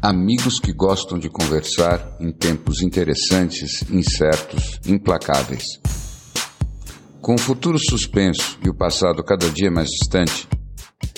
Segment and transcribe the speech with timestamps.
[0.00, 5.64] Amigos que gostam de conversar em tempos interessantes, incertos, implacáveis.
[7.20, 10.46] Com o futuro suspenso e o passado cada dia mais distante,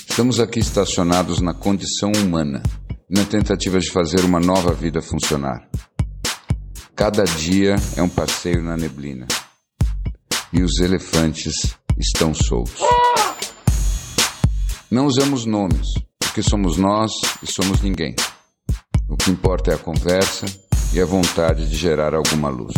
[0.08, 2.62] estamos aqui estacionados na condição humana,
[3.08, 5.68] na tentativa de fazer uma nova vida funcionar.
[6.94, 9.26] Cada dia é um passeio na neblina.
[10.52, 12.80] E os elefantes estão soltos.
[14.90, 15.86] Não usamos nomes,
[16.18, 17.12] porque somos nós
[17.42, 18.14] e somos ninguém.
[19.08, 20.46] O que importa é a conversa
[20.92, 22.74] e a vontade de gerar alguma luz.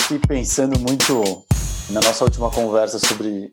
[0.00, 1.44] Fiquei pensando muito
[1.90, 3.50] na nossa última conversa sobre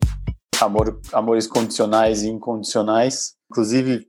[0.60, 3.34] amor, amores condicionais e incondicionais.
[3.50, 4.06] Inclusive,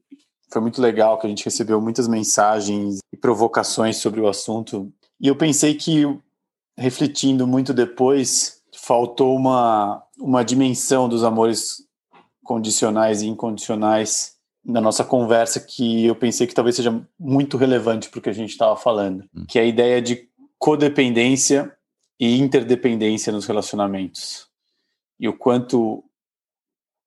[0.52, 4.92] foi muito legal que a gente recebeu muitas mensagens e provocações sobre o assunto.
[5.20, 6.04] E eu pensei que,
[6.78, 11.84] refletindo muito depois, faltou uma, uma dimensão dos amores
[12.44, 18.20] condicionais e incondicionais na nossa conversa que eu pensei que talvez seja muito relevante para
[18.20, 19.46] o que a gente estava falando, hum.
[19.48, 21.76] que é a ideia de codependência
[22.18, 24.48] e interdependência nos relacionamentos.
[25.20, 26.04] E o quanto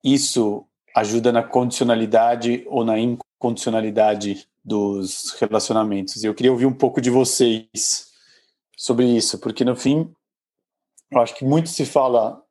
[0.02, 6.22] isso ajuda na condicionalidade ou na incondicionalidade dos relacionamentos.
[6.22, 8.08] Eu queria ouvir um pouco de vocês
[8.76, 10.10] sobre isso, porque no fim,
[11.10, 12.42] eu acho que muito se fala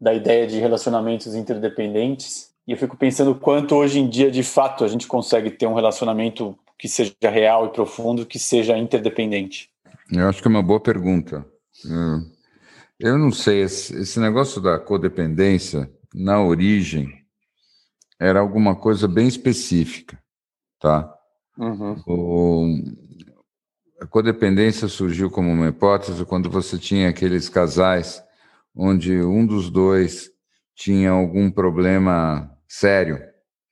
[0.00, 4.84] da ideia de relacionamentos interdependentes, e eu fico pensando quanto hoje em dia, de fato,
[4.84, 9.70] a gente consegue ter um relacionamento que seja real e profundo, que seja interdependente?
[10.10, 11.46] Eu acho que é uma boa pergunta.
[12.98, 17.12] Eu não sei, esse negócio da codependência, na origem,
[18.18, 20.18] era alguma coisa bem específica,
[20.78, 21.12] tá?
[21.58, 22.02] Uhum.
[22.06, 22.66] O,
[24.00, 28.22] a codependência surgiu como uma hipótese quando você tinha aqueles casais
[28.74, 30.30] onde um dos dois
[30.74, 33.20] tinha algum problema sério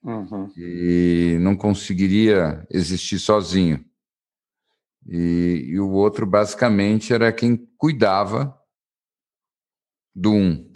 [0.02, 0.50] uhum.
[0.56, 3.84] e não conseguiria existir sozinho.
[5.06, 8.56] E, e, o outro, basicamente, era quem cuidava
[10.14, 10.69] do um.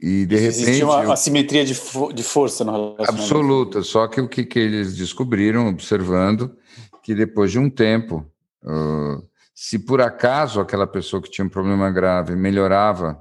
[0.00, 0.62] E, de repente.
[0.62, 3.22] Existia uma assimetria de, fo de força no relacionamento.
[3.22, 3.82] Absoluta.
[3.82, 6.56] Só que o que, que eles descobriram, observando,
[7.02, 8.26] que depois de um tempo,
[8.64, 9.22] uh,
[9.54, 13.20] se por acaso aquela pessoa que tinha um problema grave melhorava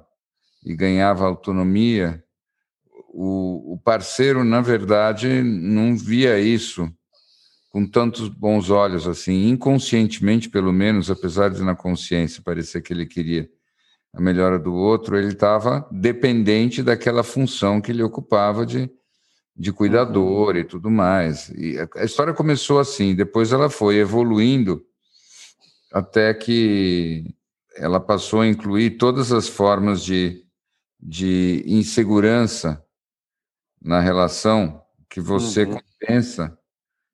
[0.66, 2.24] e ganhava autonomia,
[3.14, 6.90] o, o parceiro, na verdade, não via isso
[7.70, 13.06] com tantos bons olhos assim, inconscientemente pelo menos, apesar de na consciência parecer que ele
[13.06, 13.50] queria
[14.14, 18.90] a melhora do outro, ele estava dependente daquela função que ele ocupava de,
[19.56, 20.58] de cuidador uhum.
[20.58, 21.50] e tudo mais.
[21.50, 24.84] E a história começou assim, depois ela foi evoluindo
[25.92, 27.26] até que
[27.76, 30.44] ela passou a incluir todas as formas de,
[31.00, 32.84] de insegurança
[33.82, 35.78] na relação que você uhum.
[35.80, 36.58] compensa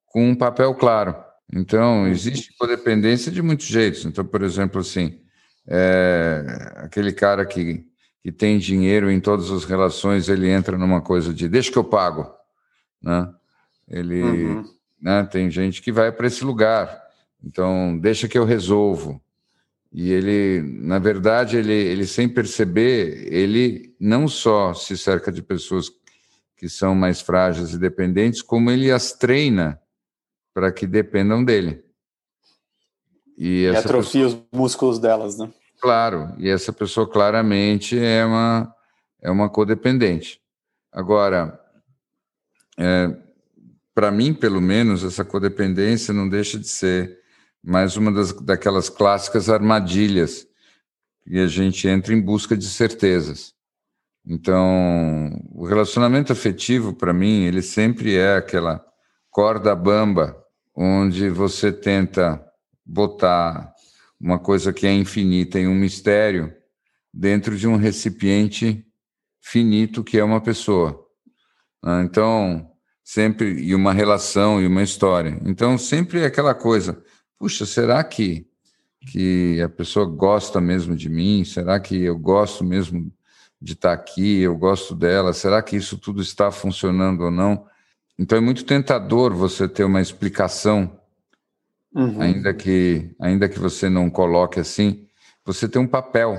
[0.08, 1.16] com um papel claro.
[1.54, 2.08] Então, uhum.
[2.08, 4.06] existe codependência de muitos jeitos.
[4.06, 5.22] Então, por exemplo, assim,
[5.68, 7.86] é, aquele cara que,
[8.22, 11.84] que tem dinheiro em todas as relações, ele entra numa coisa de deixa que eu
[11.84, 12.32] pago.
[13.02, 13.32] Né?
[13.88, 14.66] Ele, uhum.
[15.02, 17.02] né, tem gente que vai para esse lugar.
[17.44, 19.22] Então, deixa que eu resolvo.
[19.94, 25.90] E ele, na verdade, ele, ele sem perceber, ele não só se cerca de pessoas
[26.58, 29.80] que são mais frágeis e dependentes, como ele as treina
[30.54, 31.85] para que dependam dele.
[33.38, 34.42] E, e atrofia pessoa...
[34.52, 35.52] os músculos delas, né?
[35.82, 38.74] Claro, e essa pessoa claramente é uma,
[39.22, 40.40] é uma codependente.
[40.92, 41.60] Agora,
[42.78, 43.16] é,
[43.94, 47.18] para mim, pelo menos, essa codependência não deixa de ser
[47.64, 50.48] mais uma das, daquelas clássicas armadilhas
[51.26, 53.54] e a gente entra em busca de certezas.
[54.28, 58.84] Então, o relacionamento afetivo, para mim, ele sempre é aquela
[59.30, 60.36] corda bamba
[60.76, 62.45] onde você tenta
[62.86, 63.74] botar
[64.20, 66.54] uma coisa que é infinita em um mistério
[67.14, 68.86] dentro de um recipiente
[69.42, 71.06] finito que é uma pessoa.
[71.84, 72.72] Ah, então,
[73.04, 75.40] sempre e uma relação e uma história.
[75.46, 77.02] Então, sempre é aquela coisa.
[77.38, 78.48] Puxa, será que
[79.06, 81.46] que a pessoa gosta mesmo de mim?
[81.46, 83.12] Será que eu gosto mesmo
[83.62, 87.66] de estar aqui, eu gosto dela, será que isso tudo está funcionando ou não?
[88.18, 90.95] Então é muito tentador você ter uma explicação,
[91.96, 92.22] uhum.
[92.22, 95.08] ainda, que, ainda que você não coloque assim,
[95.46, 96.38] você tem um papel.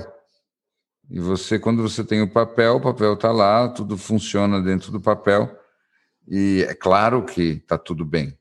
[1.09, 5.01] E você, quando você tem o papel, o papel está lá, tudo funciona dentro do
[5.01, 5.49] papel.
[6.27, 8.37] E é claro que está tudo bem.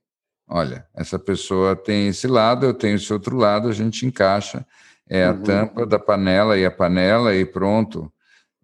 [0.48, 4.66] Olha, essa pessoa tem esse lado, eu tenho esse outro lado, a gente encaixa.
[5.08, 5.42] É a uhum.
[5.42, 8.12] tampa da panela e a panela e pronto.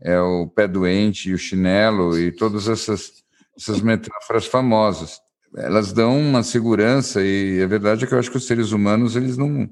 [0.01, 3.23] É o pé doente e o chinelo e todas essas,
[3.57, 5.21] essas metáforas famosas.
[5.57, 9.17] Elas dão uma segurança e a verdade é que eu acho que os seres humanos
[9.17, 9.69] eles não,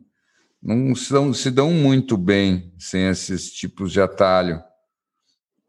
[0.62, 4.62] não se dão, se dão muito bem sem esses tipos de atalho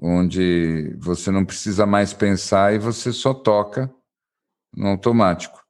[0.02, 3.94] onde você não precisa mais pensar e você só toca
[4.76, 5.62] no automático.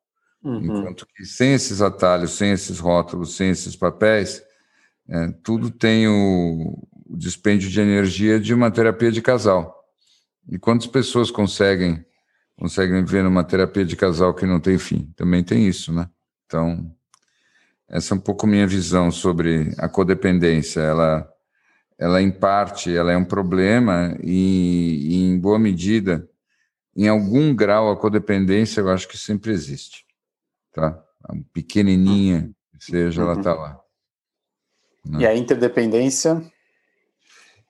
[0.41, 0.63] Uhum.
[0.63, 4.41] Enquanto que sem esses atalhos, sem esses rótulos, sem esses papéis,
[5.09, 9.77] é, tudo tem o, o dispêndio de energia de uma terapia de casal.
[10.49, 12.03] E quantas pessoas conseguem
[12.57, 15.11] conseguem viver numa terapia de casal que não tem fim?
[15.15, 16.09] Também tem isso, né?
[16.45, 16.93] Então,
[17.87, 20.79] essa é um pouco minha visão sobre a codependência.
[20.79, 21.27] Ela
[21.97, 26.27] ela em parte ela é um problema e, e, em boa medida,
[26.95, 30.03] em algum grau a codependência eu acho que sempre existe,
[30.73, 30.99] tá?
[31.53, 32.49] Pequenininha,
[32.79, 33.79] seja, ela está lá.
[35.05, 35.19] Né?
[35.21, 36.41] E a interdependência?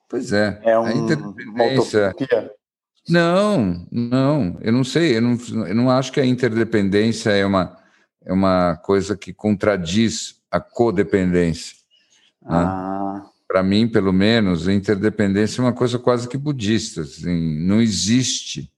[0.08, 0.58] Pois é.
[0.62, 2.14] É um, a interdependência.
[3.08, 7.76] Não, não, eu não sei, eu não, eu não acho que a interdependência é uma,
[8.24, 11.76] é uma coisa que contradiz a codependência.
[12.42, 12.48] Né?
[12.50, 13.22] Ah.
[13.24, 13.32] Né?
[13.52, 17.02] para mim, pelo menos, a interdependência é uma coisa quase que budista.
[17.02, 18.72] Assim, não existe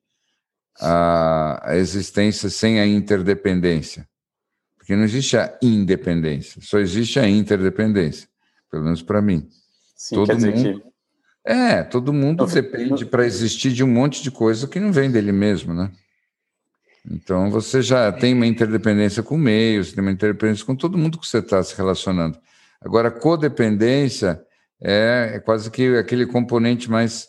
[0.80, 4.04] a, a, existência sem a interdependência.
[4.76, 8.28] Porque não existe a independência, só existe a interdependência,
[8.68, 9.48] pelo menos para mim.
[9.94, 10.93] Sim, todo mundo, que...
[11.44, 15.30] É, todo mundo depende para existir de um monte de coisa que não vem dele
[15.30, 15.90] mesmo, né?
[17.10, 21.26] Então você já tem uma interdependência com meios, tem uma interdependência com todo mundo que
[21.26, 22.38] você está se relacionando.
[22.80, 24.42] Agora, codependência
[24.80, 27.28] é, é quase que aquele componente mais,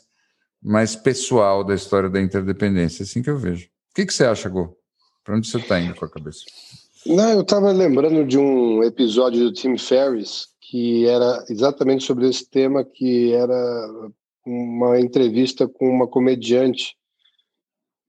[0.63, 3.03] mais pessoal da história da interdependência.
[3.03, 3.65] É assim que eu vejo.
[3.65, 4.77] O que, que você acha, Gô?
[5.25, 6.39] Para onde você está indo com a cabeça?
[7.05, 12.49] Não, eu estava lembrando de um episódio do Tim Ferriss que era exatamente sobre esse
[12.49, 14.09] tema, que era
[14.45, 16.95] uma entrevista com uma comediante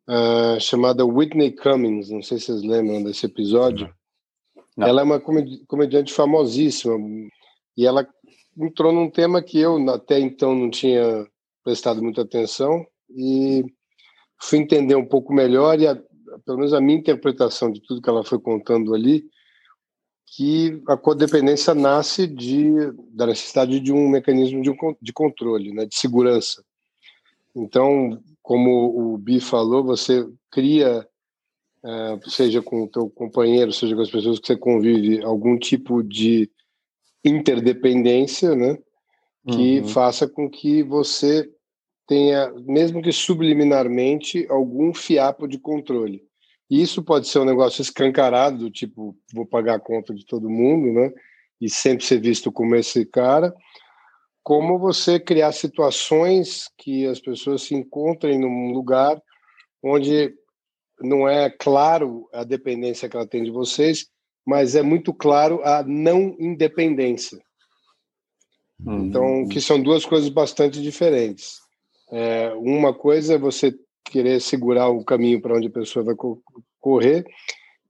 [0.09, 2.11] uh, chamada Whitney Cummings.
[2.11, 3.93] Não sei se vocês lembram desse episódio.
[4.77, 4.87] Não.
[4.87, 5.21] Ela é uma
[5.67, 6.97] comediante famosíssima
[7.77, 8.07] e ela
[8.59, 11.27] entrou num tema que eu até então não tinha
[11.63, 13.65] prestado muita atenção e
[14.41, 15.95] fui entender um pouco melhor e a,
[16.45, 19.25] pelo menos a minha interpretação de tudo que ela foi contando ali
[20.37, 25.97] que a codependência nasce de da necessidade de um mecanismo de, de controle, né, de
[25.97, 26.63] segurança.
[27.55, 31.09] Então, como o Bi falou, você cria,
[31.83, 36.03] eh, seja com o teu companheiro, seja com as pessoas que você convive, algum tipo
[36.03, 36.51] de
[37.25, 38.77] interdependência, né?
[39.49, 39.89] Que uhum.
[39.89, 41.51] faça com que você
[42.07, 46.26] tenha, mesmo que subliminarmente, algum fiapo de controle.
[46.69, 51.13] Isso pode ser um negócio escancarado, tipo, vou pagar a conta de todo mundo, né?
[51.61, 53.55] E sempre ser visto como esse cara,
[54.43, 59.21] como você criar situações que as pessoas se encontrem num lugar
[59.83, 60.35] onde
[61.01, 64.07] não é claro a dependência que ela tem de vocês,
[64.47, 67.39] mas é muito claro a não independência.
[68.85, 69.07] Uhum.
[69.07, 71.61] Então, que são duas coisas bastante diferentes.
[72.13, 73.77] É, uma coisa é você
[74.11, 76.15] querer segurar o caminho para onde a pessoa vai
[76.81, 77.25] correr,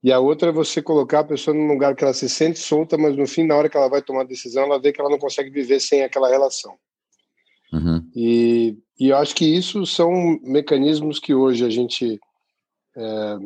[0.02, 2.96] e a outra é você colocar a pessoa num lugar que ela se sente solta,
[2.96, 5.11] mas no fim, na hora que ela vai tomar a decisão, ela vê que ela
[5.11, 6.76] não consegue viver sem aquela relação.
[7.73, 8.08] Uhum.
[8.14, 12.20] E, e eu acho que isso são mecanismos que hoje a gente
[12.96, 13.37] é,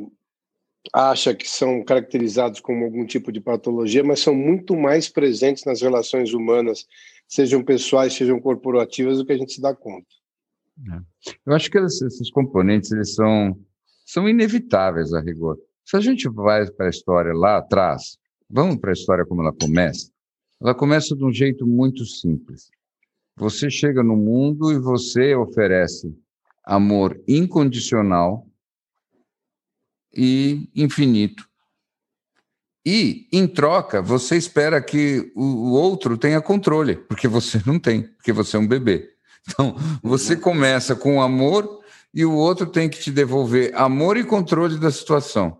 [0.92, 5.80] acha que são caracterizados como algum tipo de patologia, mas são muito mais presentes nas
[5.80, 6.86] relações humanas,
[7.26, 10.19] sejam pessoais, sejam corporativas, do que a gente se dá conta.
[10.88, 11.00] É.
[11.46, 13.58] Eu acho que esses componentes eles são,
[14.06, 15.58] são inevitáveis a rigor.
[15.84, 18.16] Se a gente vai para a história lá atrás,
[18.48, 20.10] vamos para a história como ela começa.
[20.60, 22.70] Ela começa de um jeito muito simples.
[23.36, 26.14] Você chega no mundo e você oferece
[26.64, 28.46] amor incondicional
[30.14, 31.48] e infinito.
[32.84, 38.32] E, em troca, você espera que o outro tenha controle, porque você não tem, porque
[38.32, 39.08] você é um bebê.
[39.48, 41.80] Então, você começa com amor
[42.12, 45.58] e o outro tem que te devolver amor e controle da situação.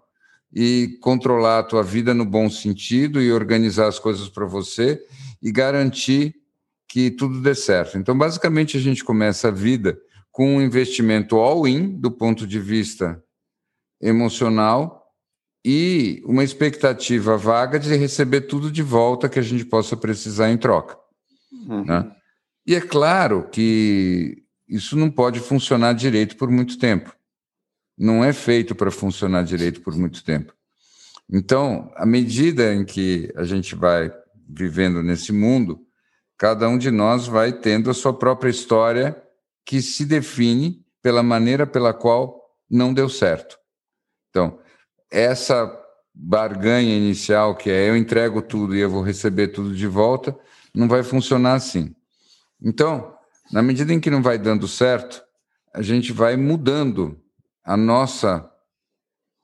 [0.52, 5.00] E controlar a tua vida no bom sentido e organizar as coisas para você
[5.40, 6.34] e garantir
[6.88, 7.96] que tudo dê certo.
[7.96, 9.96] Então, basicamente, a gente começa a vida
[10.32, 13.22] com um investimento all-in do ponto de vista
[14.00, 15.00] emocional
[15.64, 20.56] e uma expectativa vaga de receber tudo de volta que a gente possa precisar em
[20.56, 20.96] troca.
[21.68, 21.84] Uhum.
[21.84, 22.10] Né?
[22.66, 27.14] E é claro que isso não pode funcionar direito por muito tempo.
[27.98, 30.54] não é feito para funcionar direito por muito tempo.
[31.30, 34.10] Então, à medida em que a gente vai
[34.48, 35.78] vivendo nesse mundo,
[36.38, 39.22] cada um de nós vai tendo a sua própria história
[39.66, 42.40] que se define pela maneira pela qual
[42.70, 43.58] não deu certo.
[44.30, 44.58] Então,
[45.10, 45.70] essa
[46.14, 50.34] barganha inicial, que é eu entrego tudo e eu vou receber tudo de volta,
[50.74, 51.94] não vai funcionar assim.
[52.62, 53.14] Então,
[53.52, 55.22] na medida em que não vai dando certo,
[55.74, 57.20] a gente vai mudando
[57.64, 58.48] a nossa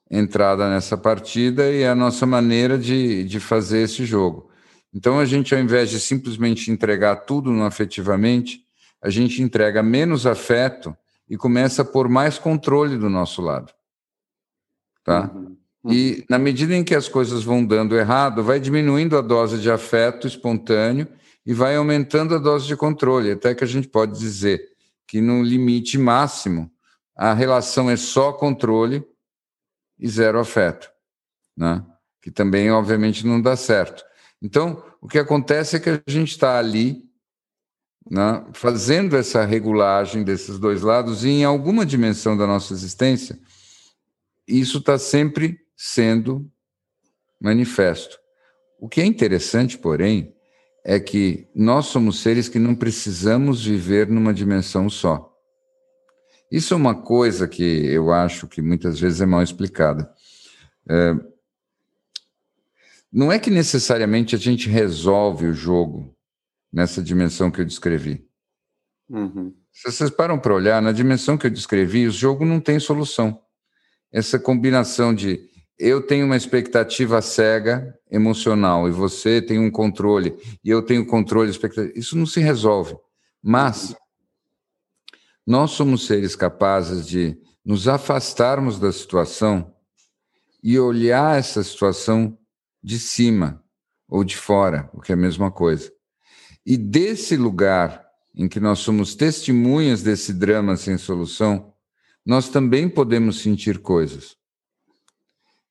[0.09, 4.49] entrada nessa partida e a nossa maneira de, de fazer esse jogo.
[4.93, 8.61] Então, a gente, ao invés de simplesmente entregar tudo no afetivamente,
[9.01, 10.95] a gente entrega menos afeto
[11.29, 13.71] e começa a pôr mais controle do nosso lado.
[15.03, 15.29] Tá?
[15.33, 15.57] Uhum.
[15.89, 19.69] E na medida em que as coisas vão dando errado, vai diminuindo a dose de
[19.69, 21.07] afeto espontâneo
[21.47, 24.61] e vai aumentando a dose de controle, até que a gente pode dizer
[25.07, 26.69] que no limite máximo
[27.15, 29.01] a relação é só controle
[29.97, 30.91] e zero afeto,
[31.55, 31.85] né?
[32.21, 34.03] que também obviamente não dá certo.
[34.41, 37.09] Então, o que acontece é que a gente está ali
[38.11, 43.39] né, fazendo essa regulagem desses dois lados e em alguma dimensão da nossa existência,
[44.45, 46.51] isso está sempre sendo
[47.39, 48.19] manifesto.
[48.77, 50.36] O que é interessante, porém,
[50.89, 55.37] é que nós somos seres que não precisamos viver numa dimensão só.
[56.49, 60.09] Isso é uma coisa que eu acho que muitas vezes é mal explicada.
[60.89, 61.13] É,
[63.11, 66.15] não é que necessariamente a gente resolve o jogo
[66.71, 68.25] nessa dimensão que eu descrevi.
[69.09, 69.53] Uhum.
[69.73, 73.41] Se vocês param para olhar, na dimensão que eu descrevi, o jogo não tem solução.
[74.09, 75.49] Essa combinação de
[75.79, 81.51] eu tenho uma expectativa cega emocional e você tem um controle e eu tenho controle
[81.51, 81.97] expectativa.
[81.97, 82.95] Isso não se resolve.
[83.43, 83.95] Mas
[85.45, 89.73] nós somos seres capazes de nos afastarmos da situação
[90.63, 92.37] e olhar essa situação
[92.83, 93.63] de cima
[94.07, 95.91] ou de fora, o que é a mesma coisa.
[96.65, 98.05] E desse lugar
[98.35, 101.73] em que nós somos testemunhas desse drama sem solução,
[102.25, 104.35] nós também podemos sentir coisas.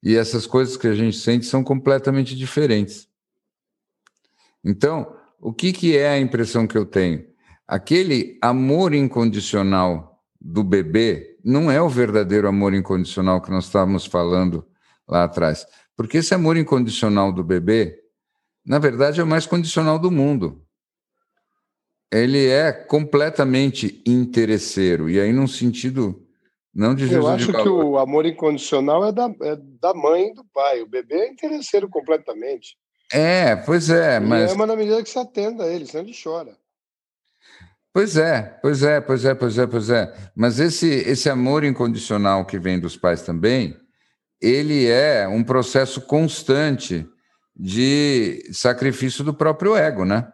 [0.03, 3.09] E essas coisas que a gente sente são completamente diferentes.
[4.65, 7.25] Então, o que, que é a impressão que eu tenho?
[7.67, 14.67] Aquele amor incondicional do bebê não é o verdadeiro amor incondicional que nós estávamos falando
[15.09, 15.67] lá atrás.
[15.97, 17.99] Porque esse amor incondicional do bebê,
[18.65, 20.65] na verdade, é o mais condicional do mundo.
[22.13, 26.26] Ele é completamente interesseiro, e aí, num sentido
[26.77, 30.45] não de Eu acho que o amor incondicional é da, é da mãe e do
[30.45, 30.83] pai.
[30.83, 32.77] O bebê é interesseiro completamente.
[33.11, 34.53] É, pois é, ele mas.
[34.53, 36.55] ama na medida que se atenda a ele, senão ele chora.
[37.95, 40.15] Pois é, pois é, pois é, pois é, pois é.
[40.37, 43.75] Mas esse, esse amor incondicional que vem dos pais também,
[44.39, 47.09] ele é um processo constante
[47.59, 50.31] de sacrifício do próprio ego, né?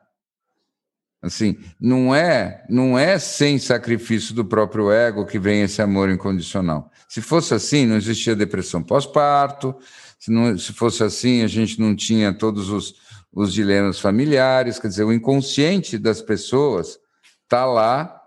[1.22, 6.90] Assim, não é, não é sem sacrifício do próprio ego que vem esse amor incondicional.
[7.08, 9.76] Se fosse assim, não existia depressão pós-parto.
[10.18, 12.96] Se, não, se fosse assim, a gente não tinha todos os,
[13.32, 14.80] os dilemas familiares.
[14.80, 16.98] Quer dizer, o inconsciente das pessoas
[17.44, 18.20] está lá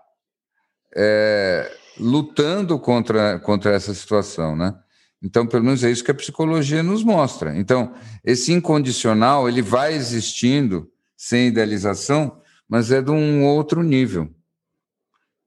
[0.96, 4.74] é, lutando contra, contra essa situação, né?
[5.22, 7.54] Então, pelo menos é isso que a psicologia nos mostra.
[7.56, 7.92] Então,
[8.24, 14.24] esse incondicional ele vai existindo sem idealização mas é de um outro nível.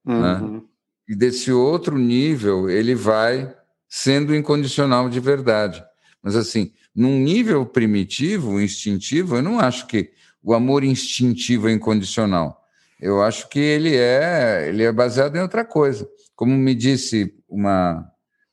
[0.06, 0.34] Né?
[0.34, 0.54] Uhum.
[0.54, 0.62] Né?
[1.08, 3.56] E desse outro nível, ele vai
[3.88, 5.84] sendo incondicional de verdade.
[6.22, 10.12] Mas, assim, num nível primitivo, instintivo, eu não acho que
[10.44, 12.64] o amor instintivo é incondicional.
[13.00, 16.08] Eu acho que ele é, ele é baseado em outra coisa.
[16.36, 18.06] Como me disse uma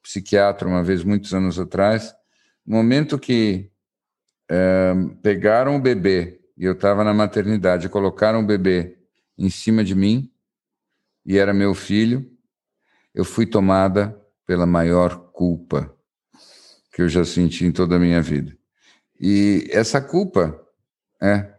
[0.02, 2.14] psiquiatra uma vez, muitos anos atrás,
[2.64, 3.70] no momento que
[4.48, 8.98] é, pegaram o bebê e eu estava na maternidade, colocaram o bebê
[9.36, 10.30] em cima de mim
[11.24, 12.30] e era meu filho,
[13.14, 15.94] eu fui tomada pela maior culpa
[16.92, 18.56] que eu já senti em toda a minha vida.
[19.20, 20.58] E essa culpa,
[21.20, 21.52] é,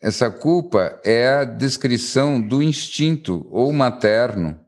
[0.00, 4.60] essa culpa é a descrição do instinto ou materno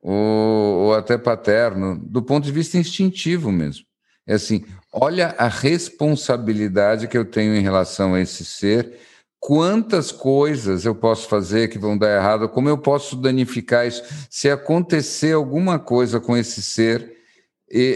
[0.00, 3.86] ou, ou até paterno, do ponto de vista instintivo mesmo.
[4.26, 8.98] É assim, olha a responsabilidade que eu tenho em relação a esse ser,
[9.40, 14.04] quantas coisas eu posso fazer que vão dar errado, como eu posso danificar isso.
[14.30, 17.16] Se acontecer alguma coisa com esse ser,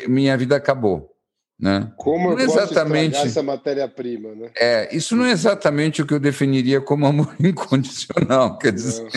[0.09, 1.17] minha vida acabou.
[1.59, 1.91] Né?
[1.97, 4.51] Como não eu posso exatamente essa matéria-prima, né?
[4.55, 9.09] É, isso não é exatamente o que eu definiria como amor incondicional, quer dizer.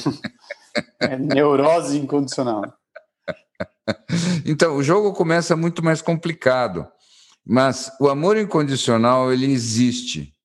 [1.01, 2.61] É neurose incondicional.
[4.45, 6.87] então, o jogo começa muito mais complicado,
[7.51, 10.35] mas o amor incondicional ele existe.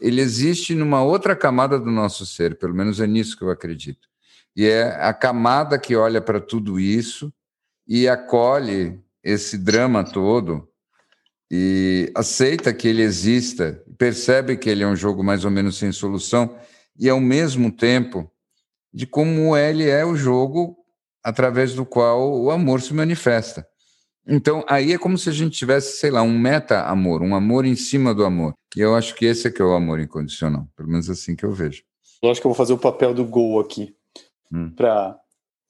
[0.00, 4.08] Ele existe numa outra camada do nosso ser, pelo menos é nisso que eu acredito.
[4.56, 7.30] E é a camada que olha para tudo isso
[7.86, 10.66] e acolhe esse drama todo
[11.50, 15.92] e aceita que ele exista, percebe que ele é um jogo mais ou menos sem
[15.92, 16.58] solução
[16.98, 18.32] e ao mesmo tempo
[18.90, 20.74] de como ele é o jogo
[21.22, 23.68] através do qual o amor se manifesta.
[24.28, 27.76] Então, aí é como se a gente tivesse, sei lá, um meta-amor, um amor em
[27.76, 28.54] cima do amor.
[28.76, 31.44] E eu acho que esse é que é o amor incondicional, pelo menos assim que
[31.44, 31.82] eu vejo.
[32.20, 33.94] Eu acho que eu vou fazer o papel do gol aqui,
[34.52, 34.70] hum.
[34.70, 35.16] para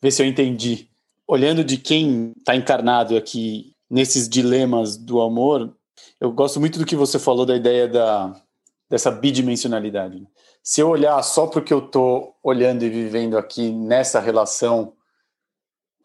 [0.00, 0.88] ver se eu entendi.
[1.26, 5.74] Olhando de quem está encarnado aqui nesses dilemas do amor,
[6.20, 8.40] eu gosto muito do que você falou da ideia da,
[8.88, 10.26] dessa bidimensionalidade.
[10.62, 14.92] Se eu olhar só porque eu estou olhando e vivendo aqui nessa relação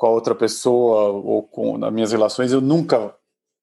[0.01, 3.13] com a outra pessoa ou com as minhas relações, eu nunca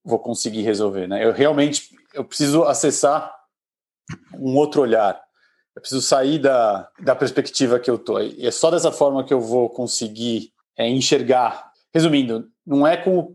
[0.04, 1.24] vou conseguir resolver, né?
[1.24, 3.34] Eu realmente eu preciso acessar
[4.34, 5.20] um outro olhar.
[5.74, 8.20] Eu preciso sair da, da perspectiva que eu tô.
[8.20, 11.72] E é só dessa forma que eu vou conseguir é, enxergar.
[11.92, 13.34] Resumindo, não é com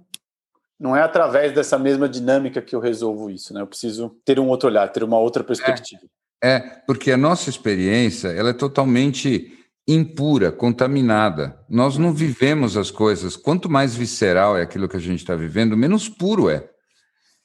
[0.80, 3.60] não é através dessa mesma dinâmica que eu resolvo isso, né?
[3.60, 6.04] Eu preciso ter um outro olhar, ter uma outra perspectiva.
[6.42, 11.60] É, é porque a nossa experiência ela é totalmente impura, contaminada.
[11.70, 13.36] Nós não vivemos as coisas.
[13.36, 16.70] Quanto mais visceral é aquilo que a gente está vivendo, menos puro é.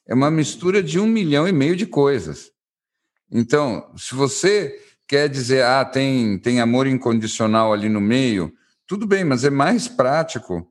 [0.06, 2.50] É uma mistura de um milhão e meio de coisas.
[3.30, 4.74] Então, se você
[5.06, 8.52] quer dizer, ah, tem, tem amor incondicional ali no meio,
[8.86, 10.66] tudo bem, mas é mais prático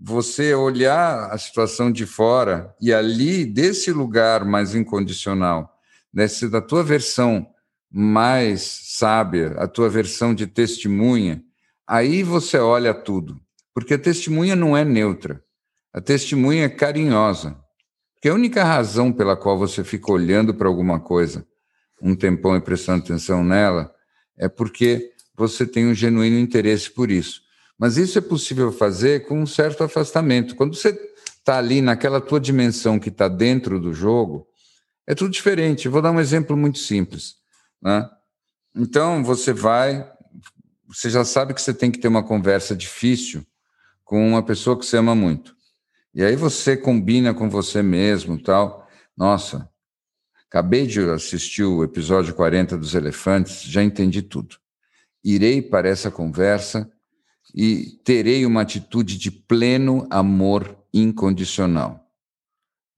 [0.00, 5.70] você olhar a situação de fora e ali, desse lugar mais incondicional,
[6.12, 7.46] desse, da tua versão
[7.90, 8.62] mais
[8.96, 11.42] sábia, a tua versão de testemunha,
[11.86, 13.40] aí você olha tudo.
[13.74, 15.42] Porque a testemunha não é neutra.
[15.92, 17.56] A testemunha é carinhosa.
[18.14, 21.46] Porque a única razão pela qual você fica olhando para alguma coisa
[22.02, 23.92] um tempão e prestando atenção nela
[24.38, 27.42] é porque você tem um genuíno interesse por isso.
[27.78, 30.54] Mas isso é possível fazer com um certo afastamento.
[30.54, 30.90] Quando você
[31.38, 34.46] está ali naquela tua dimensão que está dentro do jogo,
[35.06, 35.88] é tudo diferente.
[35.88, 37.39] vou dar um exemplo muito simples.
[37.82, 38.08] Né?
[38.74, 40.10] Então, você vai,
[40.86, 43.44] você já sabe que você tem que ter uma conversa difícil
[44.04, 45.56] com uma pessoa que você ama muito.
[46.14, 48.88] E aí você combina com você mesmo tal.
[49.16, 49.70] Nossa,
[50.48, 54.56] acabei de assistir o episódio 40 dos Elefantes, já entendi tudo.
[55.22, 56.90] Irei para essa conversa
[57.54, 62.04] e terei uma atitude de pleno amor incondicional.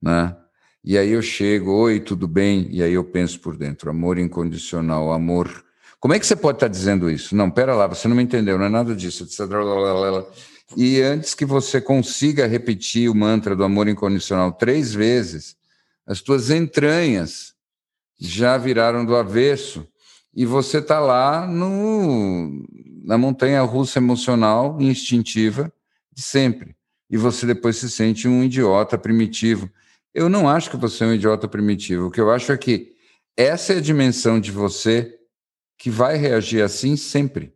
[0.00, 0.36] Né?
[0.84, 2.68] E aí eu chego, oi, tudo bem?
[2.70, 5.64] E aí eu penso por dentro, amor incondicional, amor.
[6.00, 7.36] Como é que você pode estar dizendo isso?
[7.36, 9.24] Não, pera lá, você não me entendeu, não é nada disso.
[10.76, 15.56] E antes que você consiga repetir o mantra do amor incondicional três vezes,
[16.04, 17.54] as tuas entranhas
[18.20, 19.86] já viraram do avesso
[20.34, 22.66] e você está lá no,
[23.04, 25.72] na montanha russa emocional e instintiva
[26.12, 26.74] de sempre.
[27.10, 29.70] E você depois se sente um idiota primitivo.
[30.14, 32.06] Eu não acho que você é um idiota primitivo.
[32.06, 32.92] O que eu acho é que
[33.36, 35.18] essa é a dimensão de você
[35.78, 37.52] que vai reagir assim sempre.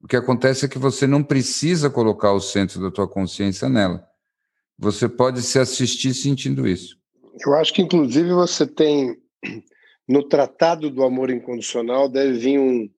[0.00, 4.06] O que acontece é que você não precisa colocar o centro da tua consciência nela.
[4.78, 6.96] Você pode se assistir sentindo isso.
[7.44, 9.20] Eu acho que, inclusive, você tem
[10.08, 12.90] no Tratado do Amor Incondicional deve vir um,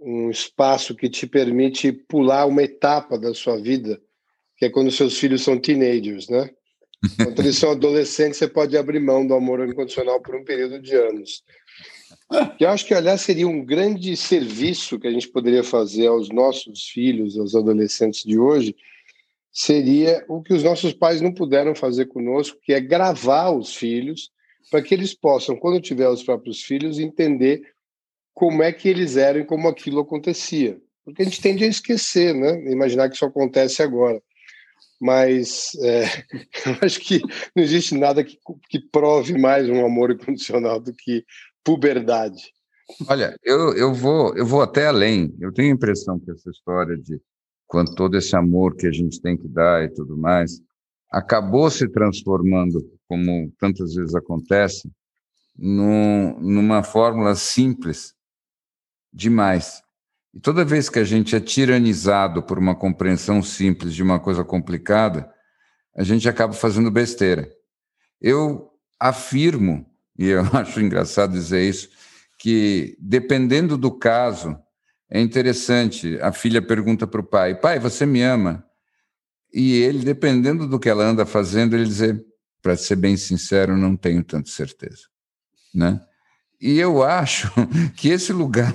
[0.00, 4.00] um espaço que te permite pular uma etapa da sua vida,
[4.56, 6.50] que é quando seus filhos são teenagers, né?
[7.16, 10.94] Quando eles são adolescentes, você pode abrir mão do amor incondicional por um período de
[10.94, 11.42] anos.
[12.58, 16.88] Eu acho que, aliás, seria um grande serviço que a gente poderia fazer aos nossos
[16.88, 18.74] filhos, aos adolescentes de hoje,
[19.52, 24.30] seria o que os nossos pais não puderam fazer conosco, que é gravar os filhos
[24.70, 27.62] para que eles possam, quando tiver os próprios filhos, entender
[28.32, 30.80] como é que eles eram e como aquilo acontecia.
[31.04, 32.72] Porque a gente tende a esquecer, né?
[32.72, 34.20] Imaginar que isso acontece agora.
[35.04, 36.04] Mas é,
[36.64, 37.20] eu acho que
[37.54, 38.38] não existe nada que,
[38.70, 41.22] que prove mais um amor incondicional do que
[41.62, 42.42] puberdade.
[43.06, 45.36] Olha, eu, eu, vou, eu vou até além.
[45.38, 47.20] Eu tenho a impressão que essa história de
[47.66, 50.58] quando todo esse amor que a gente tem que dar e tudo mais
[51.10, 54.90] acabou se transformando como tantas vezes acontece,
[55.54, 58.14] num, numa fórmula simples
[59.12, 59.82] demais.
[60.34, 64.42] E toda vez que a gente é tiranizado por uma compreensão simples de uma coisa
[64.44, 65.30] complicada,
[65.96, 67.48] a gente acaba fazendo besteira.
[68.20, 69.86] Eu afirmo,
[70.18, 71.88] e eu acho engraçado dizer isso,
[72.38, 74.58] que dependendo do caso,
[75.08, 76.18] é interessante.
[76.20, 78.64] A filha pergunta para o pai: Pai, você me ama?
[79.54, 82.20] e ele, dependendo do que ela anda fazendo, ele dizer,
[82.60, 85.02] para ser bem sincero, não tenho tanta certeza,
[85.72, 86.00] né?
[86.60, 87.52] E eu acho
[87.94, 88.74] que esse lugar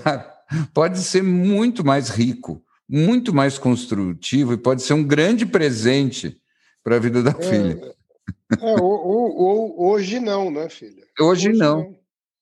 [0.73, 6.39] pode ser muito mais rico, muito mais construtivo e pode ser um grande presente
[6.83, 7.95] para a vida da é, filha.
[8.59, 11.03] É, ou, ou, ou, hoje não, né, filha?
[11.19, 11.77] Hoje, hoje não.
[11.77, 11.99] não.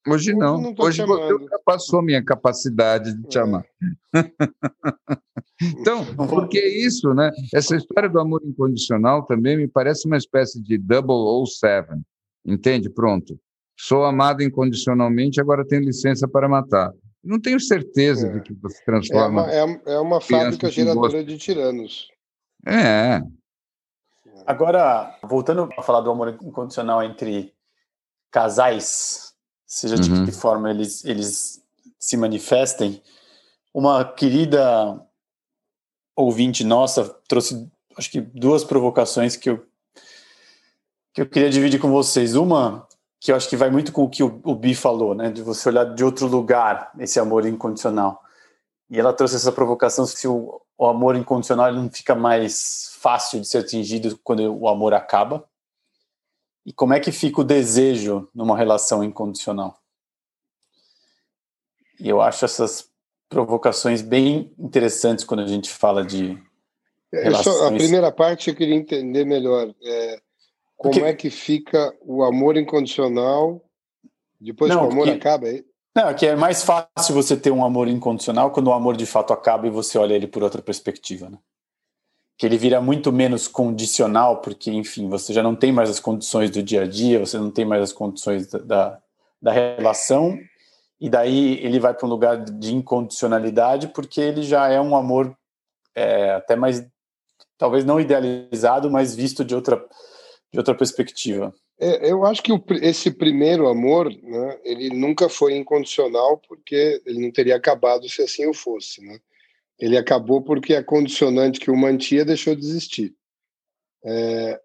[0.07, 0.61] Hoje, não.
[0.61, 3.41] não hoje você ultrapassou a minha capacidade de te é.
[3.41, 3.65] amar.
[5.61, 7.29] então, porque isso, né?
[7.53, 12.01] Essa história do amor incondicional também me parece uma espécie de double ou seven.
[12.45, 12.89] Entende?
[12.89, 13.37] Pronto.
[13.77, 16.91] Sou amado incondicionalmente, agora tenho licença para matar.
[17.23, 18.33] Não tenho certeza é.
[18.33, 19.51] de que você transforma.
[19.51, 22.07] É uma, é, é uma fábrica geradora de tiranos.
[22.65, 23.21] É.
[24.45, 27.53] Agora, voltando a falar do amor incondicional entre
[28.31, 29.33] casais,
[29.65, 30.25] seja de uhum.
[30.25, 31.61] que forma eles, eles
[31.99, 33.01] se manifestem,
[33.73, 35.05] uma querida
[36.15, 39.65] ouvinte nossa trouxe, acho que duas provocações que eu,
[41.13, 42.35] que eu queria dividir com vocês.
[42.35, 42.86] Uma
[43.19, 45.31] que eu acho que vai muito com o que o, o Bi falou, né?
[45.31, 48.23] De você olhar de outro lugar esse amor incondicional.
[48.89, 53.47] E ela trouxe essa provocação se o, o amor incondicional não fica mais fácil de
[53.47, 55.47] ser atingido quando o amor acaba.
[56.65, 59.79] E como é que fica o desejo numa relação incondicional?
[61.99, 62.89] E eu acho essas
[63.27, 66.41] provocações bem interessantes quando a gente fala de
[67.11, 67.55] relações...
[67.55, 69.73] É, só, a primeira parte eu queria entender melhor.
[69.81, 70.21] É,
[70.77, 71.05] como Porque...
[71.05, 73.61] é que fica o amor incondicional
[74.39, 75.19] depois não, que o amor porque...
[75.19, 75.49] acaba?
[75.49, 75.63] É
[75.95, 79.05] não, é que é mais fácil você ter um amor incondicional quando o amor de
[79.07, 81.39] fato acaba e você olha ele por outra perspectiva, né?
[82.37, 86.51] Que ele vira muito menos condicional, porque, enfim, você já não tem mais as condições
[86.51, 88.99] do dia a dia, você não tem mais as condições da, da,
[89.41, 90.37] da relação,
[91.01, 95.35] e daí ele vai para um lugar de incondicionalidade, porque ele já é um amor
[95.95, 96.87] é, até mais,
[97.57, 99.83] talvez não idealizado, mas visto de outra
[100.51, 101.53] de outra perspectiva?
[101.79, 107.19] É, eu acho que o, esse primeiro amor, né, ele nunca foi incondicional porque ele
[107.19, 109.19] não teria acabado se assim o fosse, né?
[109.79, 113.13] Ele acabou porque a condicionante que o mantinha deixou de existir.
[114.03, 114.59] É,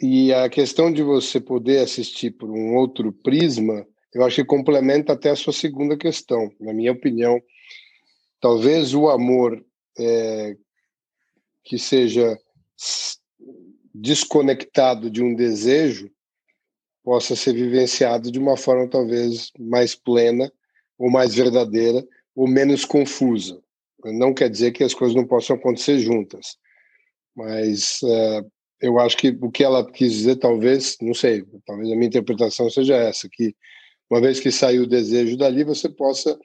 [0.00, 5.12] e a questão de você poder assistir por um outro prisma, eu acho que complementa
[5.12, 6.52] até a sua segunda questão.
[6.60, 7.40] Na minha opinião,
[8.40, 9.64] talvez o amor
[9.98, 10.56] é,
[11.64, 12.38] que seja
[13.94, 16.10] desconectado de um desejo
[17.04, 20.50] possa ser vivenciado de uma forma talvez mais plena
[20.98, 22.04] ou mais verdadeira
[22.34, 23.62] ou menos confusa.
[24.04, 26.56] Não quer dizer que as coisas não possam acontecer juntas,
[27.36, 31.94] mas uh, eu acho que o que ela quis dizer, talvez, não sei, talvez a
[31.94, 33.54] minha interpretação seja essa, que
[34.10, 36.38] uma vez que saiu o desejo dali, você possa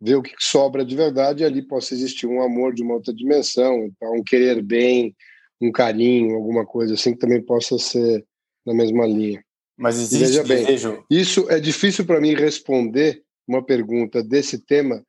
[0.00, 3.14] ver o que sobra de verdade e ali possa existir um amor de uma outra
[3.14, 5.14] dimensão, um querer bem,
[5.60, 8.24] um carinho, alguma coisa assim que também possa ser
[8.64, 9.44] na mesma linha.
[9.76, 11.04] Mas existe Veja bem, desejo.
[11.10, 15.04] Isso é difícil para mim responder uma pergunta desse tema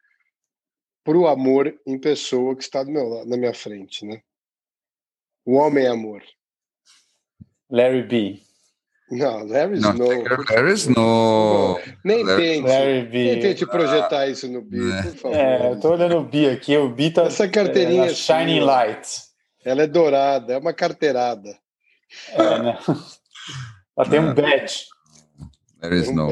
[1.03, 4.21] para o amor em pessoa que está do meu, na minha frente, né?
[5.45, 6.21] O homem é amor.
[7.69, 8.39] Larry B.
[9.09, 10.23] Não, Larry Snow.
[10.49, 11.79] Larry Snow.
[12.03, 12.67] Nem tente.
[12.67, 13.23] Larry B.
[13.23, 15.03] Nem tente projetar isso no B, é.
[15.03, 15.37] por favor.
[15.37, 17.23] É, eu tô olhando o B aqui, o B tá.
[17.23, 18.07] Essa carteirinha.
[18.07, 19.26] É, Shining Light.
[19.67, 21.59] Ela é dourada, é uma carteirada.
[22.29, 22.79] É, né?
[23.97, 24.85] Ela tem um badge.
[25.81, 26.29] There is no.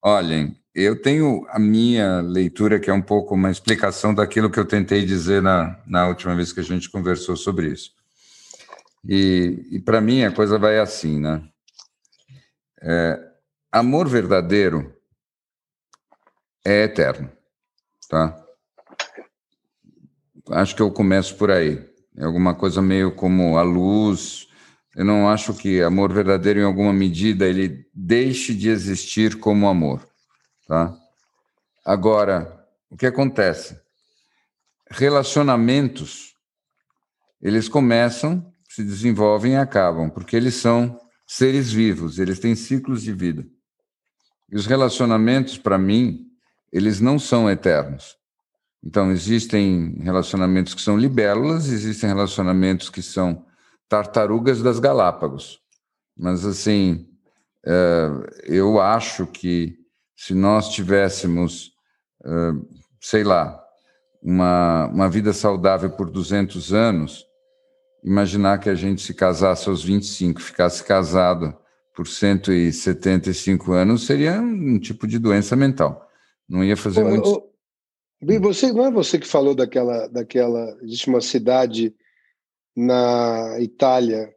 [0.00, 4.68] Olhem, eu tenho a minha leitura, que é um pouco uma explicação daquilo que eu
[4.68, 7.90] tentei dizer na, na última vez que a gente conversou sobre isso.
[9.04, 11.42] E, e para mim a coisa vai assim, né?
[12.80, 13.18] É,
[13.72, 14.94] amor verdadeiro
[16.64, 17.32] é eterno,
[18.08, 18.40] tá?
[20.50, 21.93] Acho que eu começo por aí.
[22.16, 24.48] É alguma coisa meio como a luz.
[24.94, 30.06] Eu não acho que amor verdadeiro, em alguma medida, ele deixe de existir como amor.
[30.68, 30.96] Tá?
[31.84, 33.76] Agora, o que acontece?
[34.90, 36.34] Relacionamentos,
[37.42, 43.12] eles começam, se desenvolvem e acabam, porque eles são seres vivos, eles têm ciclos de
[43.12, 43.44] vida.
[44.50, 46.28] E os relacionamentos, para mim,
[46.72, 48.16] eles não são eternos.
[48.84, 53.46] Então, existem relacionamentos que são libélulas, existem relacionamentos que são
[53.88, 55.58] tartarugas das Galápagos.
[56.14, 57.08] Mas, assim,
[57.64, 58.08] é,
[58.44, 59.78] eu acho que
[60.14, 61.72] se nós tivéssemos,
[62.22, 62.30] é,
[63.00, 63.58] sei lá,
[64.22, 67.24] uma, uma vida saudável por 200 anos,
[68.02, 71.56] imaginar que a gente se casasse aos 25, ficasse casado
[71.94, 76.06] por 175 anos, seria um tipo de doença mental.
[76.46, 77.53] Não ia fazer muito.
[78.40, 81.94] Você não é você que falou daquela, daquela existe uma cidade
[82.76, 84.32] na Itália,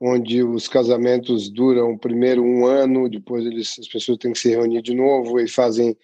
[0.00, 4.82] onde os casamentos duram primeiro um ano, depois eles, as pessoas têm que se reunir
[4.82, 5.96] de novo e fazem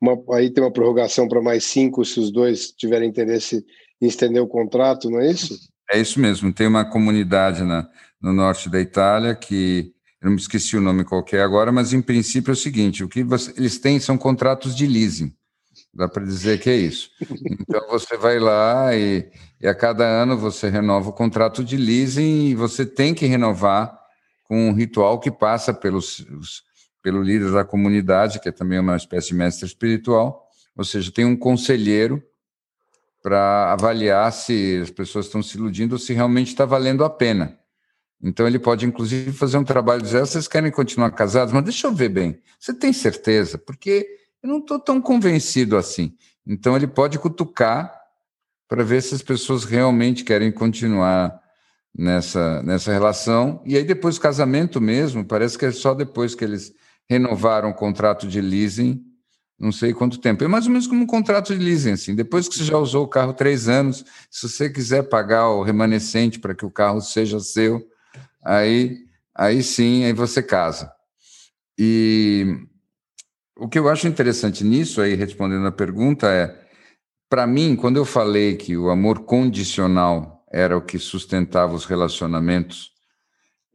[0.00, 3.64] uma, aí tem uma prorrogação para mais cinco se os dois tiverem interesse
[4.00, 5.56] em estender o contrato, não é isso?
[5.90, 6.52] É isso mesmo.
[6.52, 7.88] Tem uma comunidade na,
[8.20, 12.02] no norte da Itália que eu não me esqueci o nome qualquer agora, mas em
[12.02, 15.32] princípio é o seguinte: o que você, eles têm são contratos de leasing.
[15.94, 17.10] Dá para dizer que é isso.
[17.60, 19.30] Então você vai lá e,
[19.60, 23.96] e, a cada ano você renova o contrato de leasing e você tem que renovar
[24.42, 26.64] com um ritual que passa pelos, os,
[27.00, 30.48] pelo líder da comunidade, que é também uma espécie de mestre espiritual.
[30.76, 32.20] Ou seja, tem um conselheiro
[33.22, 37.58] para avaliar se as pessoas estão se iludindo ou se realmente está valendo a pena.
[38.20, 41.62] Então ele pode, inclusive, fazer um trabalho de dizer, ah, vocês querem continuar casados, mas
[41.62, 42.40] deixa eu ver bem.
[42.58, 43.58] Você tem certeza?
[43.58, 44.06] Porque
[44.44, 46.14] eu não estou tão convencido assim.
[46.46, 47.98] Então, ele pode cutucar
[48.68, 51.40] para ver se as pessoas realmente querem continuar
[51.96, 53.62] nessa, nessa relação.
[53.64, 56.74] E aí, depois, o casamento mesmo, parece que é só depois que eles
[57.08, 59.02] renovaram o contrato de leasing,
[59.58, 60.44] não sei quanto tempo.
[60.44, 62.14] É mais ou menos como um contrato de leasing, assim.
[62.14, 66.38] Depois que você já usou o carro três anos, se você quiser pagar o remanescente
[66.38, 67.82] para que o carro seja seu,
[68.44, 68.98] aí,
[69.34, 70.92] aí sim, aí você casa.
[71.78, 72.66] E
[73.56, 76.58] o que eu acho interessante nisso, aí respondendo a pergunta, é:
[77.28, 82.92] para mim, quando eu falei que o amor condicional era o que sustentava os relacionamentos,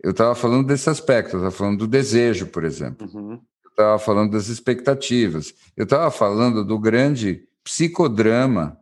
[0.01, 3.07] eu estava falando desse aspecto, eu estava falando do desejo, por exemplo.
[3.13, 3.33] Uhum.
[3.63, 5.53] Eu estava falando das expectativas.
[5.75, 8.79] Eu estava falando do grande psicodrama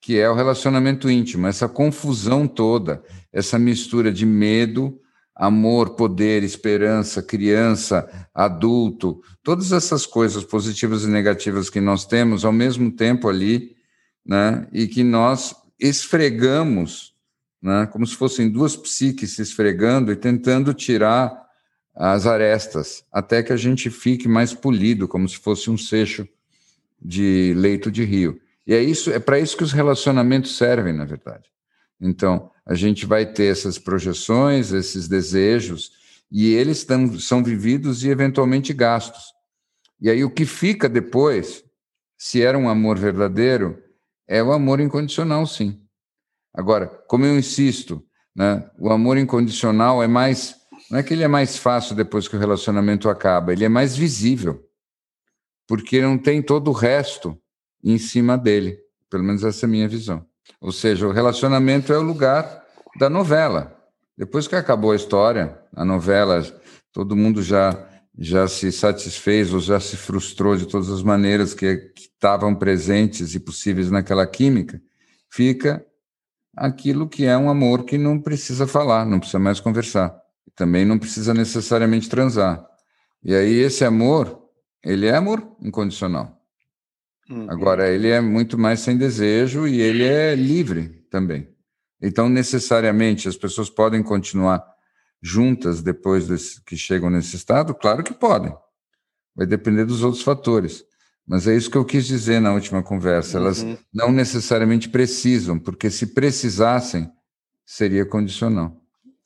[0.00, 4.98] que é o relacionamento íntimo, essa confusão toda, essa mistura de medo,
[5.38, 12.52] amor, poder, esperança, criança, adulto, todas essas coisas positivas e negativas que nós temos ao
[12.52, 13.76] mesmo tempo ali,
[14.26, 14.66] né?
[14.72, 17.14] E que nós esfregamos,
[17.62, 17.86] né?
[17.86, 21.46] Como se fossem duas psiques se esfregando e tentando tirar
[21.94, 26.28] as arestas, até que a gente fique mais polido, como se fosse um seixo
[27.00, 28.40] de leito de rio.
[28.66, 31.44] E é isso, é para isso que os relacionamentos servem, na verdade.
[32.00, 35.92] Então, a gente vai ter essas projeções, esses desejos,
[36.30, 39.32] e eles tão, são vividos e eventualmente gastos.
[39.98, 41.64] E aí o que fica depois,
[42.18, 43.82] se era um amor verdadeiro,
[44.28, 45.80] é o amor incondicional, sim.
[46.52, 48.04] Agora, como eu insisto,
[48.36, 50.54] né, o amor incondicional é mais.
[50.90, 53.96] Não é que ele é mais fácil depois que o relacionamento acaba, ele é mais
[53.96, 54.62] visível,
[55.66, 57.38] porque não tem todo o resto
[57.82, 58.78] em cima dele.
[59.08, 60.26] Pelo menos essa é a minha visão.
[60.60, 62.64] Ou seja, o relacionamento é o lugar
[62.98, 63.76] da novela.
[64.16, 66.44] Depois que acabou a história, a novela,
[66.92, 67.86] todo mundo já
[68.18, 73.38] já se satisfez ou já se frustrou de todas as maneiras que, estavam presentes e
[73.38, 74.82] possíveis naquela química,
[75.30, 75.86] fica
[76.56, 80.20] aquilo que é um amor que não precisa falar, não precisa mais conversar.
[80.56, 82.66] Também não precisa necessariamente transar.
[83.22, 84.42] E aí esse amor,
[84.84, 86.37] ele é amor incondicional.
[87.30, 87.50] Uhum.
[87.50, 91.48] Agora, ele é muito mais sem desejo e ele é livre também.
[92.00, 94.64] Então, necessariamente, as pessoas podem continuar
[95.20, 97.74] juntas depois desse, que chegam nesse estado?
[97.74, 98.54] Claro que podem.
[99.34, 100.84] Vai depender dos outros fatores.
[101.26, 103.36] Mas é isso que eu quis dizer na última conversa.
[103.36, 103.76] Elas uhum.
[103.92, 107.10] não necessariamente precisam, porque se precisassem,
[107.66, 108.74] seria condicional.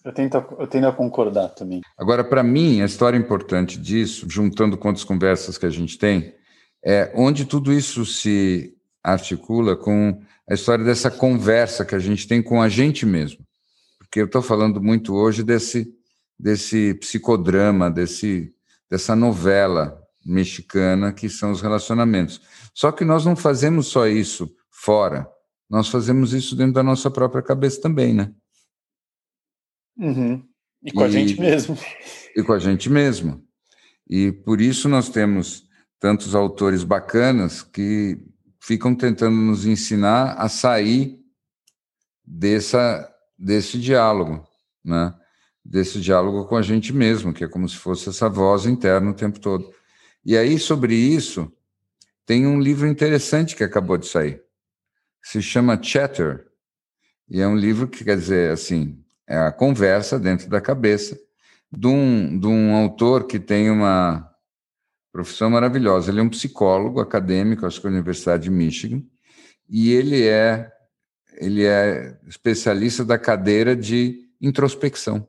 [0.04, 1.80] Eu tento, eu tento a concordar também.
[1.96, 6.34] Agora, para mim, a história importante disso, juntando com as conversas que a gente tem,
[6.84, 12.42] é, onde tudo isso se articula com a história dessa conversa que a gente tem
[12.42, 13.44] com a gente mesmo.
[13.98, 15.92] Porque eu estou falando muito hoje desse,
[16.38, 18.52] desse psicodrama, desse,
[18.90, 22.40] dessa novela mexicana que são os relacionamentos.
[22.74, 25.28] Só que nós não fazemos só isso fora,
[25.68, 28.32] nós fazemos isso dentro da nossa própria cabeça também, né?
[29.96, 30.44] Uhum.
[30.84, 31.78] E com e, a gente mesmo.
[32.36, 33.42] E com a gente mesmo.
[34.08, 35.64] E por isso nós temos
[36.02, 38.18] tantos autores bacanas que
[38.58, 41.16] ficam tentando nos ensinar a sair
[42.26, 44.44] dessa, desse diálogo,
[44.84, 45.14] né?
[45.64, 49.14] desse diálogo com a gente mesmo, que é como se fosse essa voz interna o
[49.14, 49.72] tempo todo.
[50.24, 51.52] E aí, sobre isso,
[52.26, 54.42] tem um livro interessante que acabou de sair,
[55.22, 56.48] se chama Chatter,
[57.28, 61.16] e é um livro que quer dizer assim, é a conversa dentro da cabeça
[61.70, 64.31] de um, de um autor que tem uma
[65.12, 66.10] profissão maravilhosa.
[66.10, 69.02] Ele é um psicólogo acadêmico, acho que da Universidade de Michigan,
[69.68, 70.70] e ele é
[71.38, 75.26] ele é especialista da cadeira de introspecção.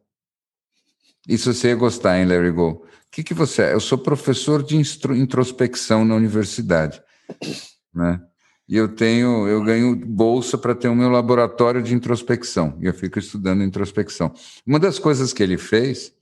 [1.27, 2.69] Isso você ia gostar, hein, Larry Go?
[2.69, 3.73] O que, que você é?
[3.73, 7.01] Eu sou professor de introspecção na universidade,
[7.93, 8.21] né?
[8.67, 12.77] e eu tenho, eu ganho bolsa para ter o meu laboratório de introspecção.
[12.81, 14.33] E eu fico estudando introspecção.
[14.65, 16.13] Uma das coisas que ele fez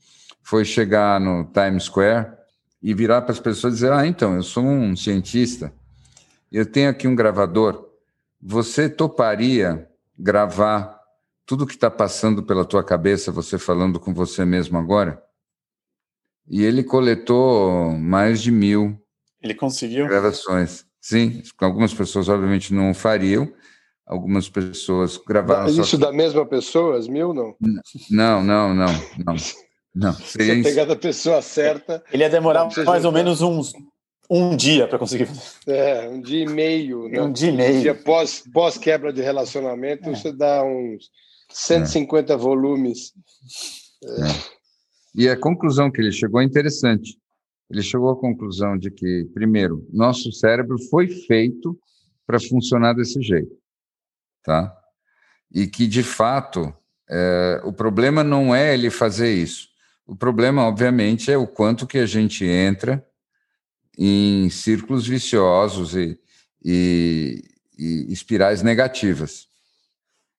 [0.44, 2.28] foi chegar no Times Square
[2.82, 5.74] e virar para as pessoas e dizer: Ah, então, eu sou um cientista,
[6.52, 7.90] eu tenho aqui um gravador.
[8.42, 11.00] Você toparia gravar
[11.46, 15.22] tudo que está passando pela tua cabeça, você falando com você mesmo agora?
[16.48, 19.00] E ele coletou mais de mil.
[19.42, 20.08] Ele conseguiu?
[20.08, 20.86] Gravações.
[21.00, 23.52] Sim, algumas pessoas obviamente não fariam,
[24.06, 25.64] algumas pessoas gravaram.
[25.64, 26.02] Mas isso que...
[26.02, 27.56] da mesma pessoa, as mil não?
[28.10, 28.88] Não, não, não,
[29.26, 29.36] não.
[29.94, 32.04] Não, seria Você pegar da pessoa certa.
[32.12, 33.74] Ele ia demorar mais ou menos uns
[34.30, 35.28] um dia para conseguir.
[35.68, 37.10] É, um dia e meio.
[37.10, 37.22] Né?
[37.22, 37.80] Um dia e meio.
[37.80, 40.16] Um dia pós, pós quebra de relacionamento, é.
[40.16, 41.10] você dá uns
[41.52, 42.38] 150 é.
[42.38, 43.12] volumes.
[44.04, 44.52] É.
[45.14, 47.18] E a conclusão que ele chegou é interessante.
[47.70, 51.78] Ele chegou à conclusão de que, primeiro, nosso cérebro foi feito
[52.26, 53.54] para funcionar desse jeito,
[54.44, 54.74] tá?
[55.54, 56.74] E que, de fato,
[57.10, 59.71] é, o problema não é ele fazer isso.
[60.12, 63.02] O problema, obviamente, é o quanto que a gente entra
[63.98, 66.20] em círculos viciosos e,
[66.62, 67.42] e,
[67.80, 69.48] e espirais negativas.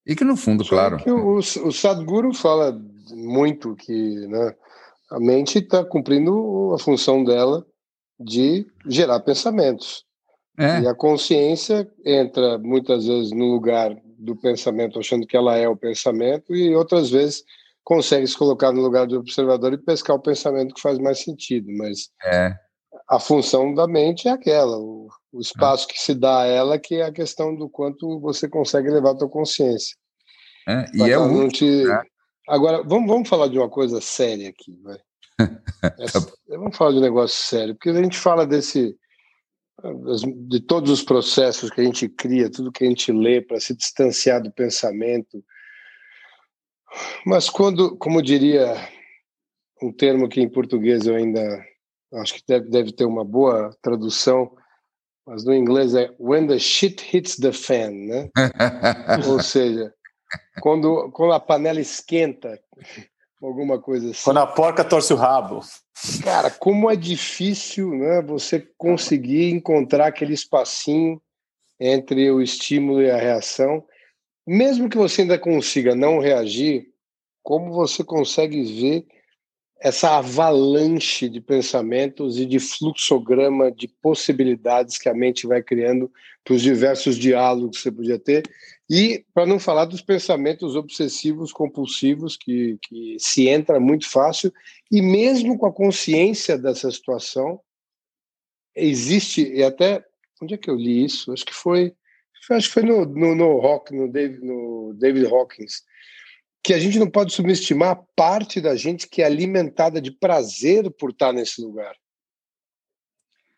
[0.07, 0.99] E que, no fundo, claro.
[1.07, 2.79] O, o Sadhguru fala
[3.15, 4.55] muito que né,
[5.11, 7.67] a mente está cumprindo a função dela
[8.21, 10.05] de gerar pensamentos.
[10.59, 10.83] É.
[10.83, 15.75] E a consciência entra muitas vezes no lugar do pensamento, achando que ela é o
[15.75, 17.43] pensamento, e outras vezes
[17.85, 21.67] consegue se colocar no lugar do observador e pescar o pensamento que faz mais sentido.
[21.77, 22.55] Mas é.
[23.09, 25.93] a função da mente é aquela, o, o espaço é.
[25.93, 29.17] que se dá a ela, que é a questão do quanto você consegue levar a
[29.17, 29.97] tua consciência.
[30.69, 30.85] É.
[30.95, 31.85] E é o te...
[31.85, 32.03] Né?
[32.49, 34.99] Agora, vamos, vamos falar de uma coisa séria aqui, vai.
[35.99, 38.97] Essa, tá vamos falar de um negócio sério, porque a gente fala desse
[40.49, 43.75] de todos os processos que a gente cria, tudo que a gente lê para se
[43.75, 45.43] distanciar do pensamento.
[47.25, 48.75] Mas quando, como diria
[49.83, 51.65] um termo que em português eu ainda
[52.15, 54.55] acho que deve, deve ter uma boa tradução,
[55.27, 58.29] mas no inglês é when the shit hits the fan, né?
[59.29, 59.93] Ou seja,
[60.61, 62.59] quando, quando a panela esquenta,
[63.41, 64.25] alguma coisa assim.
[64.25, 65.61] Quando a porca torce o rabo.
[66.25, 71.21] Cara, como é difícil né, você conseguir encontrar aquele espacinho
[71.79, 73.85] entre o estímulo e a reação.
[74.47, 76.89] Mesmo que você ainda consiga não reagir,
[77.43, 79.07] como você consegue ver
[79.81, 86.11] essa avalanche de pensamentos e de fluxograma de possibilidades que a mente vai criando
[86.45, 88.45] para os diversos diálogos que você podia ter?
[88.89, 94.53] E para não falar dos pensamentos obsessivos compulsivos que, que se entra muito fácil
[94.91, 97.61] e mesmo com a consciência dessa situação
[98.75, 100.05] existe e até
[100.41, 101.33] onde é que eu li isso?
[101.33, 101.93] Acho que foi
[102.51, 105.83] acho que foi no no, no rock no David no David Hawkins
[106.63, 110.91] que a gente não pode subestimar a parte da gente que é alimentada de prazer
[110.91, 111.95] por estar nesse lugar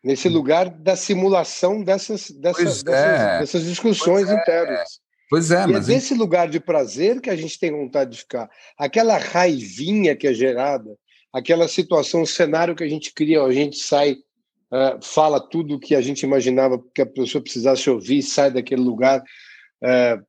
[0.03, 0.33] nesse hum.
[0.33, 3.39] lugar da simulação dessas dessas, dessas, é.
[3.39, 4.33] dessas, discussões é.
[4.33, 5.89] internas Pois é, e é mas.
[5.89, 8.49] É desse lugar de prazer que a gente tem vontade de ficar.
[8.77, 10.95] Aquela raivinha que é gerada,
[11.33, 14.17] aquela situação, cenário que a gente cria, a gente sai,
[14.75, 18.81] uh, fala tudo o que a gente imaginava que a pessoa precisasse ouvir, sai daquele
[18.81, 20.25] lugar uh,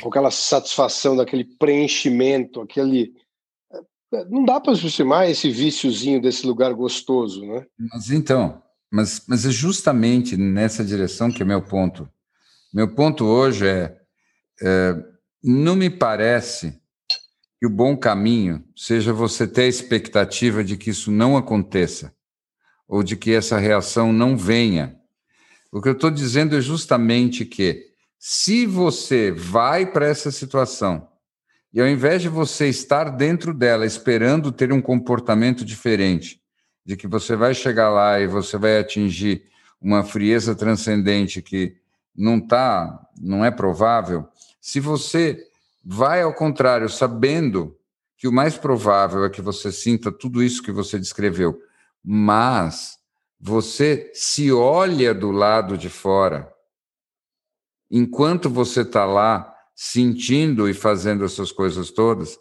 [0.00, 3.12] com aquela satisfação, daquele preenchimento, aquele.
[3.70, 7.66] Uh, não dá para aproximar esse viciozinho desse lugar gostoso, né?
[7.92, 12.08] Mas então, mas, mas é justamente nessa direção que é meu ponto.
[12.72, 13.96] Meu ponto hoje é
[14.62, 14.94] é,
[15.42, 16.80] não me parece
[17.58, 22.14] que o bom caminho seja você ter a expectativa de que isso não aconteça,
[22.88, 24.96] ou de que essa reação não venha.
[25.72, 27.86] O que eu estou dizendo é justamente que,
[28.18, 31.08] se você vai para essa situação,
[31.72, 36.40] e ao invés de você estar dentro dela esperando ter um comportamento diferente,
[36.84, 39.44] de que você vai chegar lá e você vai atingir
[39.80, 41.76] uma frieza transcendente que
[42.16, 44.26] não tá, não é provável,
[44.60, 45.38] se você
[45.84, 47.76] vai ao contrário, sabendo
[48.16, 51.60] que o mais provável é que você sinta tudo isso que você descreveu,
[52.08, 52.98] mas
[53.40, 56.48] você se olha do lado de fora,
[57.90, 62.38] enquanto você está lá sentindo e fazendo essas coisas todas,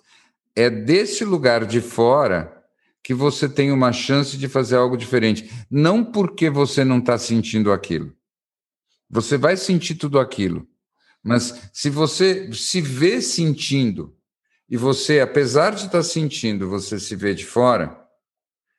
[0.55, 2.63] é desse lugar de fora
[3.03, 5.49] que você tem uma chance de fazer algo diferente.
[5.70, 8.13] Não porque você não está sentindo aquilo.
[9.09, 10.68] Você vai sentir tudo aquilo.
[11.24, 14.16] Mas se você se vê sentindo,
[14.70, 18.04] e você, apesar de estar sentindo, você se vê de fora,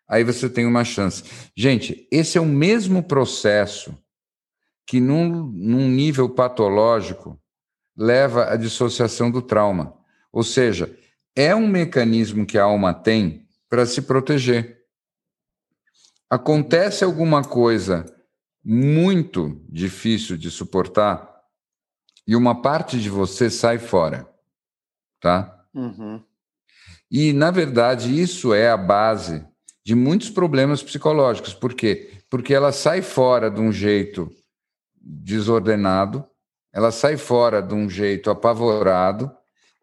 [0.09, 1.24] aí você tem uma chance.
[1.57, 3.96] Gente, esse é o mesmo processo
[4.86, 7.40] que, num, num nível patológico,
[7.96, 9.96] leva à dissociação do trauma.
[10.32, 10.96] Ou seja,
[11.34, 14.84] é um mecanismo que a alma tem para se proteger.
[16.30, 18.04] Acontece alguma coisa
[18.64, 21.36] muito difícil de suportar
[22.26, 24.28] e uma parte de você sai fora,
[25.20, 25.64] tá?
[25.72, 26.22] Uhum.
[27.09, 29.46] E, na verdade, isso é a base
[29.87, 31.55] de muitos problemas psicológicos.
[31.55, 32.11] Por quê?
[32.28, 34.28] Porque ela sai fora de um jeito
[35.01, 36.24] desordenado,
[36.72, 39.30] ela sai fora de um jeito apavorado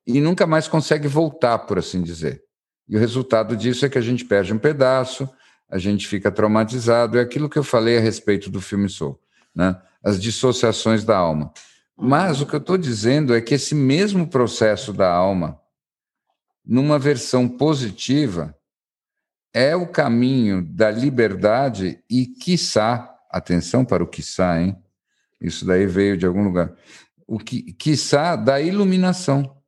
[0.05, 2.43] e nunca mais consegue voltar, por assim dizer.
[2.85, 5.29] E o resultado disso é que a gente perde um pedaço,
[5.69, 7.17] a gente fica traumatizado.
[7.17, 9.17] É aquilo que eu falei a respeito do filme Soul,
[9.55, 9.81] né?
[10.03, 11.53] as dissociações da alma.
[11.97, 15.57] Mas o que eu estou dizendo é que esse mesmo processo da alma,
[16.65, 18.53] numa versão positiva,
[19.53, 24.75] é o caminho da liberdade e, quiçá, atenção para o quiçá, hein?
[25.39, 26.75] Isso daí veio de algum lugar.
[27.27, 29.61] O que, quiçá, da iluminação.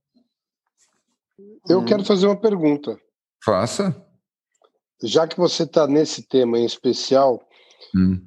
[1.70, 1.86] Eu hum.
[1.86, 3.00] quero fazer uma pergunta.
[3.44, 4.04] Faça.
[5.04, 7.48] Já que você está nesse tema em especial,
[7.96, 8.22] hum.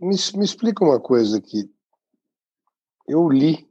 [0.00, 1.70] me, me explica uma coisa aqui.
[3.06, 3.68] Eu li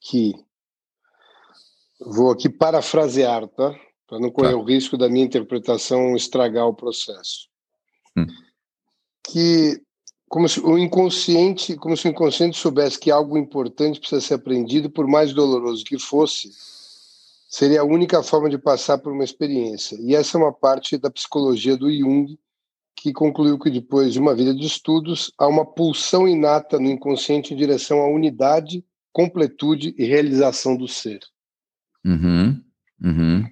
[0.00, 0.34] que,
[2.00, 3.74] vou aqui parafrasear, tá?
[4.14, 4.56] Para não correr tá.
[4.56, 7.48] o risco da minha interpretação estragar o processo.
[8.16, 8.24] Hum.
[9.28, 9.82] Que
[10.28, 14.88] como se o inconsciente, como se o inconsciente soubesse que algo importante precisa ser aprendido,
[14.88, 16.48] por mais doloroso que fosse,
[17.48, 19.98] seria a única forma de passar por uma experiência.
[20.00, 22.38] E essa é uma parte da psicologia do Jung,
[22.94, 27.52] que concluiu que depois de uma vida de estudos, há uma pulsão inata no inconsciente
[27.52, 31.18] em direção à unidade, completude e realização do ser.
[32.04, 32.62] Uhum,
[33.02, 33.44] uhum.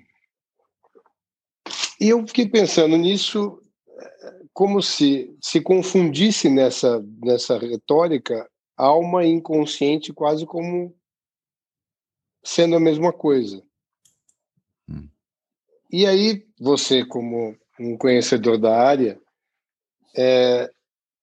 [2.02, 3.62] E eu fiquei pensando nisso
[4.52, 10.92] como se se confundisse nessa, nessa retórica alma inconsciente quase como
[12.44, 13.62] sendo a mesma coisa.
[14.90, 15.08] Hum.
[15.92, 19.20] E aí, você, como um conhecedor da área,
[20.16, 20.72] é,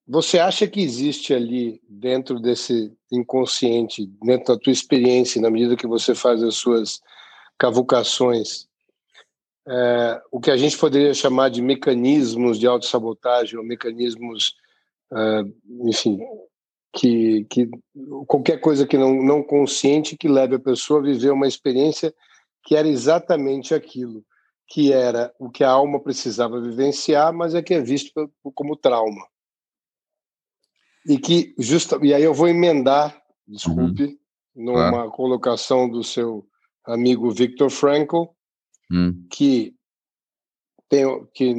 [0.07, 5.88] você acha que existe ali, dentro desse inconsciente, dentro da tua experiência, na medida que
[5.88, 7.01] você faz as suas
[7.57, 8.68] cavucações,
[9.68, 14.55] é, o que a gente poderia chamar de mecanismos de autossabotagem ou mecanismos,
[15.14, 15.43] é,
[15.86, 16.20] enfim,
[16.93, 17.70] que, que
[18.26, 22.14] qualquer coisa que não, não consciente que leve a pessoa a viver uma experiência
[22.64, 24.24] que era exatamente aquilo,
[24.68, 29.26] que era o que a alma precisava vivenciar, mas é que é visto como trauma.
[31.07, 34.20] E que justa, e aí eu vou emendar, desculpe,
[34.55, 34.66] uhum.
[34.66, 36.45] numa colocação do seu
[36.86, 38.26] amigo Viktor Frankl,
[38.92, 39.26] hum.
[39.30, 39.74] que
[40.90, 41.54] tem que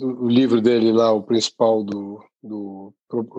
[0.00, 2.94] o livro dele lá, o principal do, do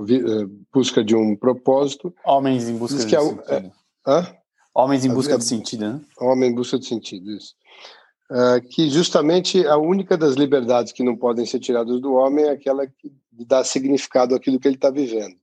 [0.10, 2.14] eh, Busca de um Propósito.
[2.24, 3.74] Homens em Busca de é, Sentido.
[4.08, 4.38] É,
[4.76, 6.02] Homens em Busca de Sentido, né?
[6.20, 7.56] Homem em Busca de Sentido, isso.
[8.32, 12.52] Uh, que justamente a única das liberdades que não podem ser tiradas do homem é
[12.52, 15.36] aquela que dá significado àquilo que ele está vivendo.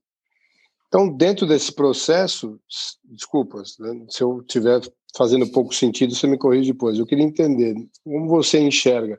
[0.91, 2.59] Então, dentro desse processo,
[3.05, 4.81] desculpas, né, se eu estiver
[5.15, 6.99] fazendo pouco sentido, você me corrige depois.
[6.99, 7.73] Eu queria entender
[8.03, 9.17] como você enxerga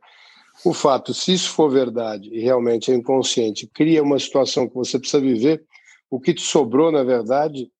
[0.66, 4.98] o fato, se isso for verdade e realmente é inconsciente, cria uma situação que você
[4.98, 5.64] precisa viver,
[6.10, 7.72] o que te sobrou, na verdade,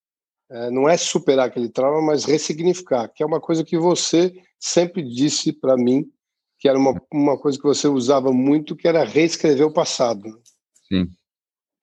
[0.50, 5.02] é, não é superar aquele trauma, mas ressignificar, que é uma coisa que você sempre
[5.02, 6.10] disse para mim,
[6.58, 10.40] que era uma, uma coisa que você usava muito, que era reescrever o passado.
[10.88, 11.12] Sim,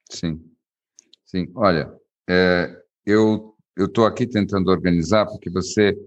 [0.09, 0.48] sim,
[1.29, 1.51] sim.
[1.55, 1.91] Olha,
[2.29, 2.69] é,
[3.05, 5.97] eu estou aqui tentando organizar porque você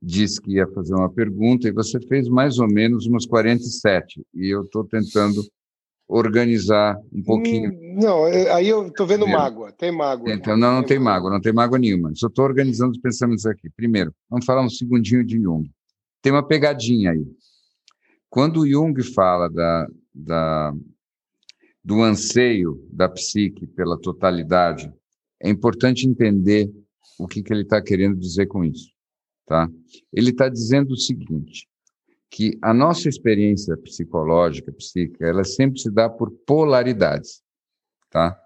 [0.00, 4.24] disse que ia fazer uma pergunta e você fez mais ou menos umas 47.
[4.34, 5.42] E eu estou tentando
[6.06, 7.70] organizar um pouquinho.
[7.70, 9.72] Hum, não, é, aí eu estou vendo mágoa.
[9.72, 10.32] Tem mágoa.
[10.32, 12.12] Então, não, não tem, tem mágoa, não tem mágoa nenhuma.
[12.14, 13.70] Só estou organizando os pensamentos aqui.
[13.70, 15.70] Primeiro, vamos falar um segundinho de Jung.
[16.20, 17.26] Tem uma pegadinha aí.
[18.28, 20.74] Quando Jung fala da, da,
[21.84, 24.92] do anseio da psique pela totalidade,
[25.40, 26.72] é importante entender
[27.18, 28.90] o que, que ele está querendo dizer com isso.
[29.46, 29.68] Tá?
[30.12, 31.68] Ele está dizendo o seguinte,
[32.30, 37.42] que a nossa experiência psicológica, psíquica, ela sempre se dá por polaridades,
[38.10, 38.36] tá?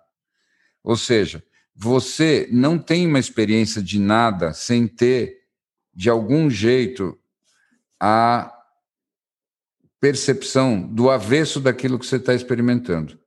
[0.85, 1.43] Ou seja,
[1.75, 5.39] você não tem uma experiência de nada sem ter,
[5.95, 7.19] de algum jeito,
[7.99, 8.53] a
[9.99, 13.19] percepção do avesso daquilo que você está experimentando.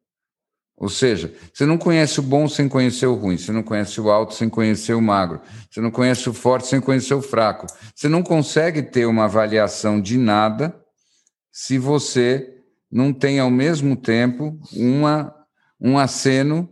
[0.82, 4.10] Ou seja, você não conhece o bom sem conhecer o ruim, você não conhece o
[4.10, 7.68] alto sem conhecer o magro, você não conhece o forte sem conhecer o fraco.
[7.94, 10.76] Você não consegue ter uma avaliação de nada
[11.52, 15.32] se você não tem ao mesmo tempo uma,
[15.80, 16.68] um aceno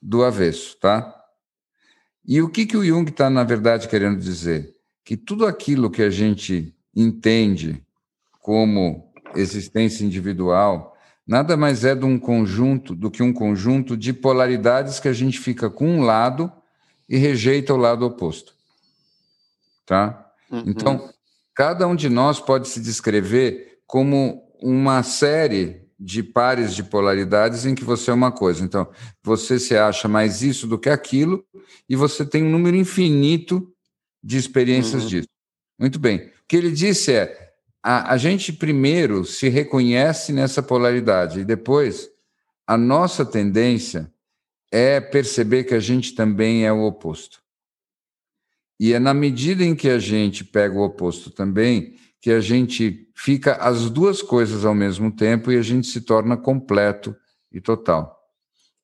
[0.00, 1.12] do avesso, tá?
[2.24, 4.72] E o que, que o Jung está, na verdade, querendo dizer?
[5.04, 7.84] Que tudo aquilo que a gente entende
[8.40, 10.93] como existência individual
[11.26, 15.38] nada mais é de um conjunto do que um conjunto de polaridades que a gente
[15.38, 16.52] fica com um lado
[17.08, 18.54] e rejeita o lado oposto.
[19.86, 20.30] Tá?
[20.50, 20.64] Uhum.
[20.66, 21.10] Então,
[21.54, 27.74] cada um de nós pode se descrever como uma série de pares de polaridades em
[27.74, 28.64] que você é uma coisa.
[28.64, 28.88] Então,
[29.22, 31.44] você se acha mais isso do que aquilo
[31.88, 33.72] e você tem um número infinito
[34.22, 35.08] de experiências uhum.
[35.08, 35.28] disso.
[35.78, 36.18] Muito bem.
[36.18, 37.43] O que ele disse é:
[37.84, 42.08] a, a gente primeiro se reconhece nessa polaridade e depois
[42.66, 44.10] a nossa tendência
[44.72, 47.42] é perceber que a gente também é o oposto.
[48.80, 53.06] E é na medida em que a gente pega o oposto também que a gente
[53.14, 57.14] fica as duas coisas ao mesmo tempo e a gente se torna completo
[57.52, 58.18] e total.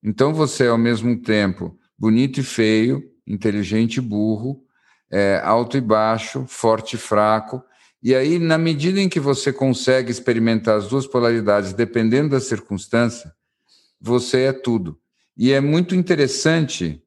[0.03, 4.63] Então você é ao mesmo tempo bonito e feio, inteligente e burro,
[5.11, 7.65] é, alto e baixo, forte e fraco.
[8.03, 13.35] E aí, na medida em que você consegue experimentar as duas polaridades, dependendo da circunstância,
[14.01, 14.99] você é tudo.
[15.37, 17.03] E é muito interessante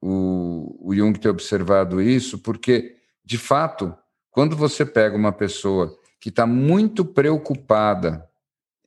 [0.00, 3.94] o, o Jung ter observado isso, porque, de fato,
[4.30, 8.24] quando você pega uma pessoa que está muito preocupada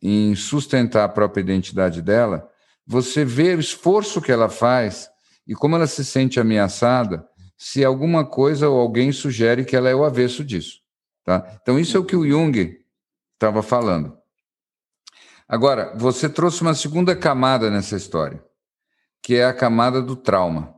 [0.01, 2.49] em sustentar a própria identidade dela,
[2.85, 5.09] você vê o esforço que ela faz
[5.47, 7.27] e como ela se sente ameaçada
[7.57, 10.82] se alguma coisa ou alguém sugere que ela é o avesso disso.
[11.23, 11.57] Tá?
[11.61, 12.83] Então, isso é o que o Jung
[13.33, 14.17] estava falando.
[15.47, 18.43] Agora, você trouxe uma segunda camada nessa história,
[19.21, 20.73] que é a camada do trauma,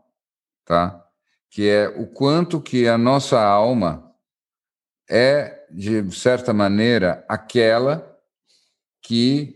[0.65, 1.03] tá?
[1.49, 4.13] que é o quanto que a nossa alma
[5.09, 8.17] é, de certa maneira, aquela
[9.01, 9.55] que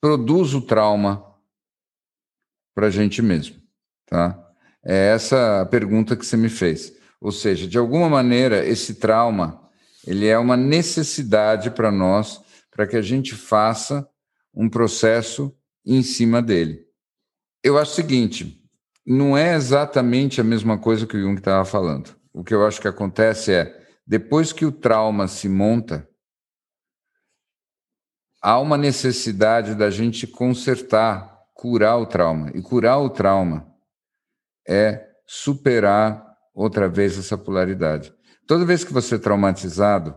[0.00, 1.24] produz o trauma
[2.74, 3.56] para a gente mesmo.
[4.06, 4.38] Tá?
[4.84, 6.92] É essa a pergunta que você me fez.
[7.20, 9.61] Ou seja, de alguma maneira, esse trauma
[10.06, 12.40] ele é uma necessidade para nós,
[12.70, 14.08] para que a gente faça
[14.54, 16.84] um processo em cima dele.
[17.62, 18.60] Eu acho o seguinte,
[19.06, 22.16] não é exatamente a mesma coisa que o Jung estava falando.
[22.32, 26.08] O que eu acho que acontece é, depois que o trauma se monta,
[28.40, 32.50] há uma necessidade da gente consertar, curar o trauma.
[32.54, 33.72] E curar o trauma
[34.66, 38.12] é superar outra vez essa polaridade.
[38.46, 40.14] Toda vez que você é traumatizado,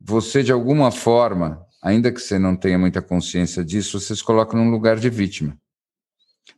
[0.00, 4.56] você de alguma forma, ainda que você não tenha muita consciência disso, você se coloca
[4.56, 5.56] num lugar de vítima.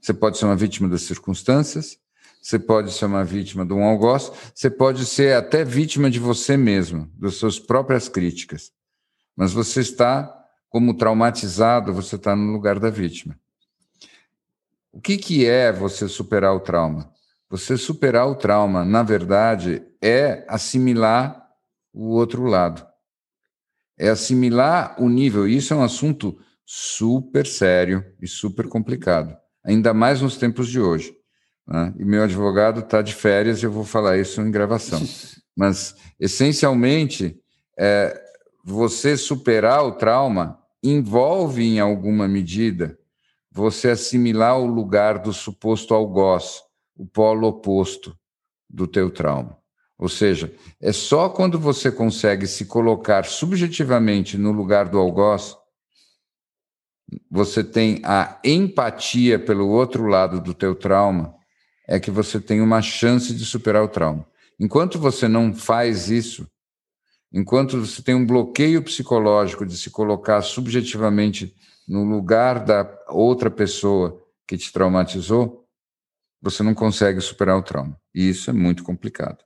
[0.01, 1.99] Você pode ser uma vítima das circunstâncias,
[2.43, 6.57] você pode ser uma vítima de um algoz, você pode ser até vítima de você
[6.57, 8.73] mesmo, das suas próprias críticas.
[9.37, 10.35] Mas você está,
[10.69, 13.39] como traumatizado, você está no lugar da vítima.
[14.93, 17.13] O que, que é você superar o trauma?
[17.51, 21.49] Você superar o trauma, na verdade, é assimilar
[21.93, 22.87] o outro lado.
[23.99, 25.49] É assimilar o nível.
[25.49, 29.35] Isso é um assunto super sério e super complicado,
[29.65, 31.17] ainda mais nos tempos de hoje.
[31.67, 31.95] Né?
[31.99, 35.01] E meu advogado está de férias e eu vou falar isso em gravação.
[35.57, 37.41] Mas, essencialmente,
[37.79, 38.23] é,
[38.63, 42.99] você superar o trauma envolve, em alguma medida,
[43.51, 46.63] você assimilar o lugar do suposto algoz,
[46.99, 48.15] o polo oposto
[48.69, 49.57] do teu trauma.
[49.97, 55.57] Ou seja, é só quando você consegue se colocar subjetivamente no lugar do algoz,
[57.31, 61.35] você tem a empatia pelo outro lado do teu trauma,
[61.87, 64.27] é que você tem uma chance de superar o trauma.
[64.61, 66.47] Enquanto você não faz isso,
[67.33, 71.55] enquanto você tem um bloqueio psicológico de se colocar subjetivamente
[71.89, 75.68] no lugar da outra pessoa que te traumatizou,
[76.41, 77.99] você não consegue superar o trauma.
[78.15, 79.39] E isso é muito complicado.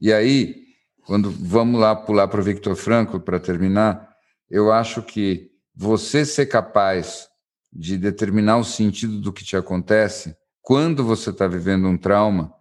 [0.00, 0.64] E aí,
[1.06, 4.08] quando vamos lá pular para o Victor Frankl para terminar,
[4.50, 7.28] eu acho que você ser capaz
[7.72, 12.52] de determinar o sentido do que te acontece quando você está vivendo um trauma,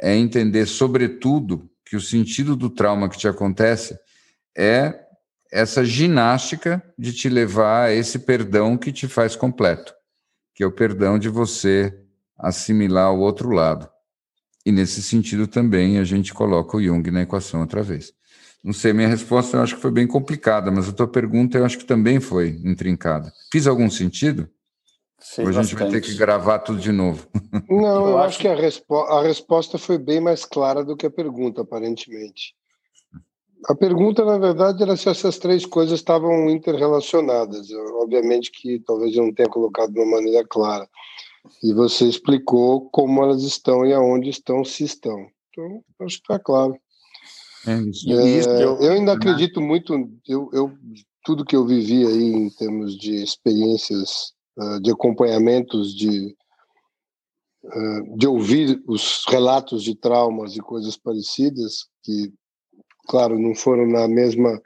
[0.00, 3.96] é entender, sobretudo, que o sentido do trauma que te acontece
[4.56, 5.04] é
[5.52, 9.94] essa ginástica de te levar a esse perdão que te faz completo,
[10.52, 11.96] que é o perdão de você
[12.38, 13.88] assimilar o outro lado.
[14.64, 18.12] E nesse sentido também a gente coloca o Jung na equação outra vez.
[18.62, 21.66] Não sei, minha resposta eu acho que foi bem complicada, mas a tua pergunta eu
[21.66, 23.30] acho que também foi intrincada.
[23.52, 24.48] Fiz algum sentido?
[25.38, 27.26] Ou a gente vai ter que gravar tudo de novo?
[27.68, 31.06] Não, eu, eu acho que a, respo a resposta foi bem mais clara do que
[31.06, 32.54] a pergunta, aparentemente.
[33.66, 37.70] A pergunta, na verdade, era se essas três coisas estavam interrelacionadas.
[38.02, 40.86] Obviamente que talvez eu não tenha colocado de uma maneira clara.
[41.62, 45.26] E você explicou como elas estão e aonde estão, se estão.
[45.50, 46.76] Então, acho que está claro.
[47.66, 48.10] É, isso.
[48.10, 49.94] É, eu, eu, ainda acredito muito,
[50.26, 50.72] eu, eu,
[51.24, 56.36] tudo que eu vivi aí em termos de experiências, uh, de acompanhamentos, de,
[57.64, 62.32] uh, de ouvir os relatos de traumas e coisas parecidas, que,
[63.06, 64.60] claro, não foram na mesma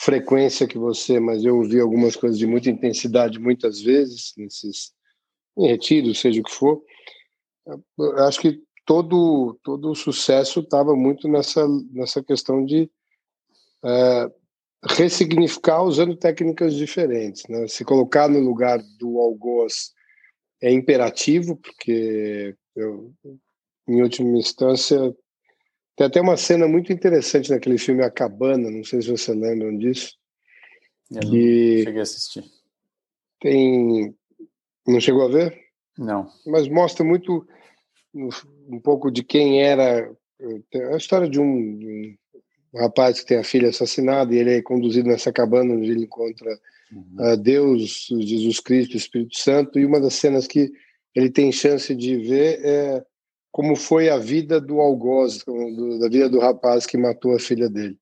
[0.00, 4.92] frequência que você, mas eu ouvi algumas coisas de muita intensidade muitas vezes, nesses
[5.58, 6.82] em retiro, seja o que for.
[7.98, 12.90] Eu acho que todo todo o sucesso estava muito nessa nessa questão de
[13.84, 14.30] é,
[14.84, 17.66] ressignificar usando técnicas diferentes, né?
[17.68, 19.92] Se colocar no lugar do algoz
[20.62, 23.12] é imperativo, porque eu,
[23.86, 25.14] em última instância
[25.98, 29.76] tem até uma cena muito interessante naquele filme A Cabana, não sei se você lembram
[29.76, 30.16] disso.
[31.10, 32.44] Eu que cheguei a assistir.
[33.40, 34.14] Tem.
[34.88, 35.56] Não chegou a ver?
[35.98, 36.26] Não.
[36.46, 37.46] Mas mostra muito
[38.14, 40.10] um pouco de quem era
[40.92, 42.18] a história de um, de
[42.72, 46.04] um rapaz que tem a filha assassinada e ele é conduzido nessa cabana onde ele
[46.04, 46.58] encontra
[46.92, 47.32] uhum.
[47.32, 50.72] uh, Deus, Jesus Cristo, Espírito Santo e uma das cenas que
[51.14, 53.04] ele tem chance de ver é
[53.50, 57.68] como foi a vida do algoz, do, da vida do rapaz que matou a filha
[57.68, 57.98] dele.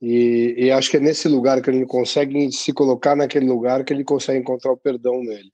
[0.00, 3.92] E, e, acho que é nesse lugar que ele consegue se colocar naquele lugar que
[3.92, 5.50] ele consegue encontrar o perdão nele.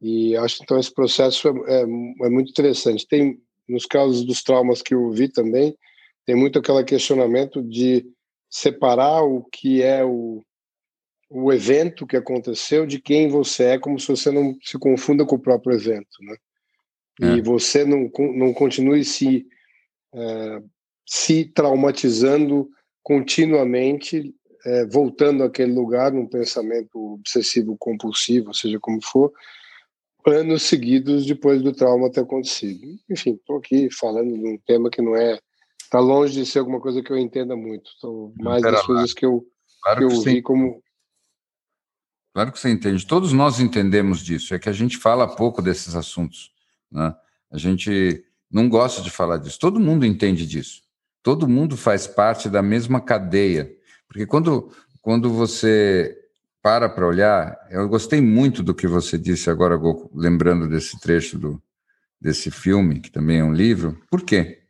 [0.00, 3.06] E acho então esse processo é, é, é muito interessante.
[3.06, 3.38] Tem
[3.68, 5.76] nos casos dos traumas que eu vi também,
[6.26, 8.06] tem muito aquele questionamento de
[8.48, 10.42] separar o que é o,
[11.28, 15.36] o evento que aconteceu de quem você é, como se você não se confunda com
[15.36, 16.36] o próprio evento, né?
[17.22, 17.36] É.
[17.36, 19.46] E você não, não continue se,
[20.12, 20.62] é,
[21.06, 22.68] se traumatizando
[23.02, 24.34] continuamente,
[24.64, 29.32] é, voltando àquele lugar num pensamento obsessivo compulsivo, seja como for,
[30.26, 32.86] anos seguidos depois do trauma ter acontecido.
[33.08, 35.38] Enfim, estou aqui falando de um tema que não é.
[35.82, 37.90] Está longe de ser alguma coisa que eu entenda muito.
[37.98, 38.86] São mais das lá.
[38.86, 39.44] coisas que eu,
[39.82, 40.82] claro que eu que vi como.
[42.32, 43.06] Claro que você entende.
[43.06, 44.54] Todos nós entendemos disso.
[44.54, 46.52] É que a gente fala pouco desses assuntos.
[46.90, 47.14] Né?
[47.50, 49.58] A gente não gosta de falar disso.
[49.58, 50.82] Todo mundo entende disso.
[51.22, 53.70] Todo mundo faz parte da mesma cadeia.
[54.06, 56.19] Porque quando, quando você
[56.62, 61.38] para para olhar, eu gostei muito do que você disse agora, Goku, lembrando desse trecho
[61.38, 61.62] do,
[62.20, 63.98] desse filme, que também é um livro.
[64.10, 64.62] Por quê?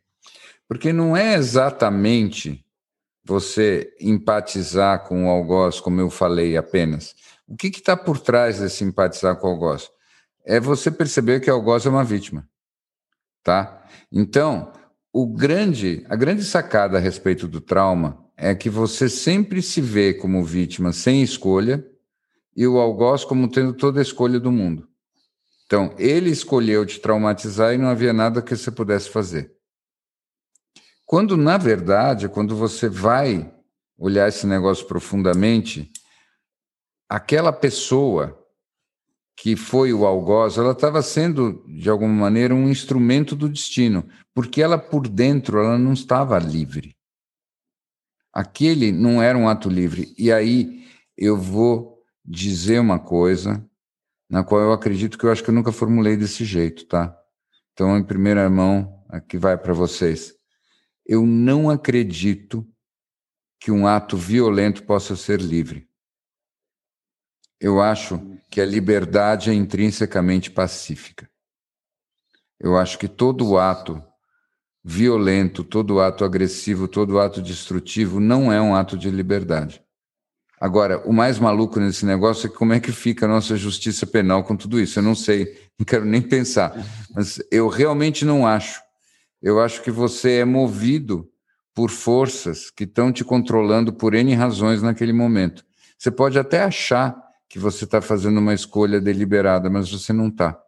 [0.67, 2.65] Porque não é exatamente
[3.23, 7.13] você empatizar com o algoz, como eu falei apenas.
[7.47, 9.89] O que está por trás desse empatizar com o algoz?
[10.45, 12.47] É você perceber que o algoz é uma vítima.
[13.43, 13.85] Tá?
[14.11, 14.71] Então,
[15.11, 20.15] o grande, a grande sacada a respeito do trauma é que você sempre se vê
[20.15, 21.85] como vítima sem escolha
[22.57, 24.89] e o algoz como tendo toda a escolha do mundo.
[25.67, 29.53] Então, ele escolheu te traumatizar e não havia nada que você pudesse fazer.
[31.05, 33.53] Quando, na verdade, quando você vai
[33.95, 35.91] olhar esse negócio profundamente,
[37.07, 38.43] aquela pessoa
[39.37, 44.63] que foi o algoz, ela estava sendo, de alguma maneira, um instrumento do destino, porque
[44.63, 46.95] ela, por dentro, ela não estava livre.
[48.33, 50.13] Aquele não era um ato livre.
[50.17, 50.85] E aí
[51.17, 53.65] eu vou dizer uma coisa
[54.29, 57.17] na qual eu acredito que eu acho que eu nunca formulei desse jeito, tá?
[57.73, 60.33] Então, em primeira mão, aqui vai para vocês.
[61.05, 62.65] Eu não acredito
[63.59, 65.89] que um ato violento possa ser livre.
[67.59, 68.19] Eu acho
[68.49, 71.29] que a liberdade é intrinsecamente pacífica.
[72.59, 74.01] Eu acho que todo ato
[74.83, 79.83] violento, todo ato agressivo, todo ato destrutivo não é um ato de liberdade.
[80.59, 84.43] Agora, o mais maluco nesse negócio é como é que fica a nossa justiça penal
[84.43, 84.99] com tudo isso.
[84.99, 86.73] Eu não sei, não quero nem pensar,
[87.15, 88.79] mas eu realmente não acho.
[89.41, 91.27] Eu acho que você é movido
[91.73, 95.65] por forças que estão te controlando por N razões naquele momento.
[95.97, 97.15] Você pode até achar
[97.49, 100.59] que você está fazendo uma escolha deliberada, mas você não está.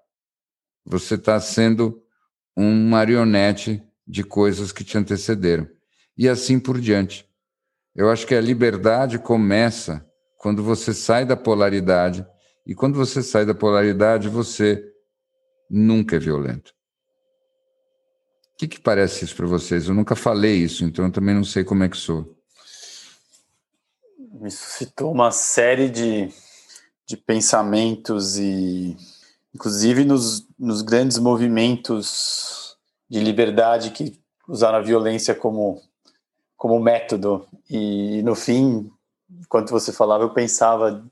[0.86, 2.01] Você está sendo
[2.57, 5.68] um marionete de coisas que te antecederam.
[6.18, 7.28] E assim por diante.
[7.95, 10.06] Eu acho que a liberdade começa
[10.38, 12.26] quando você sai da polaridade.
[12.66, 14.84] E quando você sai da polaridade, você
[15.70, 16.74] nunca é violento.
[18.54, 19.88] O que, que parece isso para vocês?
[19.88, 22.38] Eu nunca falei isso, então eu também não sei como é que sou.
[24.34, 26.30] Me suscitou uma série de,
[27.08, 28.95] de pensamentos e,
[29.54, 32.62] inclusive, nos, nos grandes movimentos
[33.14, 35.80] de liberdade que usaram a violência como,
[36.57, 37.45] como método.
[37.70, 38.91] E no fim,
[39.30, 41.05] enquanto você falava, eu pensava,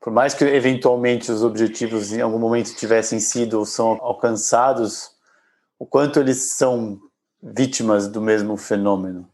[0.00, 5.12] por mais que eventualmente os objetivos em algum momento tivessem sido ou são alcançados,
[5.78, 6.98] o quanto eles são
[7.40, 9.28] vítimas do mesmo fenômeno,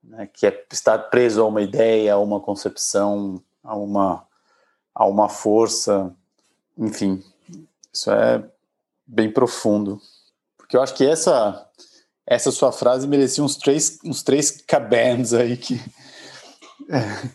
[0.00, 0.28] né?
[0.32, 4.24] que é estar preso a uma ideia, a uma concepção, a uma,
[4.94, 6.14] a uma força,
[6.78, 7.20] enfim,
[7.92, 8.48] isso é
[9.04, 10.00] bem profundo.
[10.56, 11.63] Porque eu acho que essa
[12.26, 15.80] essa sua frase merecia uns três, uns três cabans aí que.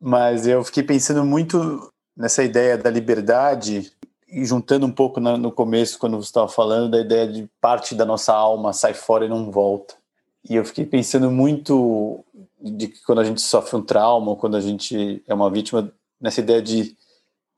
[0.00, 3.92] Mas eu fiquei pensando muito nessa ideia da liberdade
[4.28, 8.04] e juntando um pouco no começo, quando você estava falando, da ideia de parte da
[8.04, 9.94] nossa alma sai fora e não volta.
[10.48, 12.24] E eu fiquei pensando muito
[12.60, 16.40] de que quando a gente sofre um trauma, quando a gente é uma vítima, nessa
[16.40, 16.96] ideia de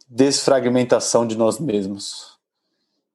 [0.09, 2.39] desfragmentação de nós mesmos.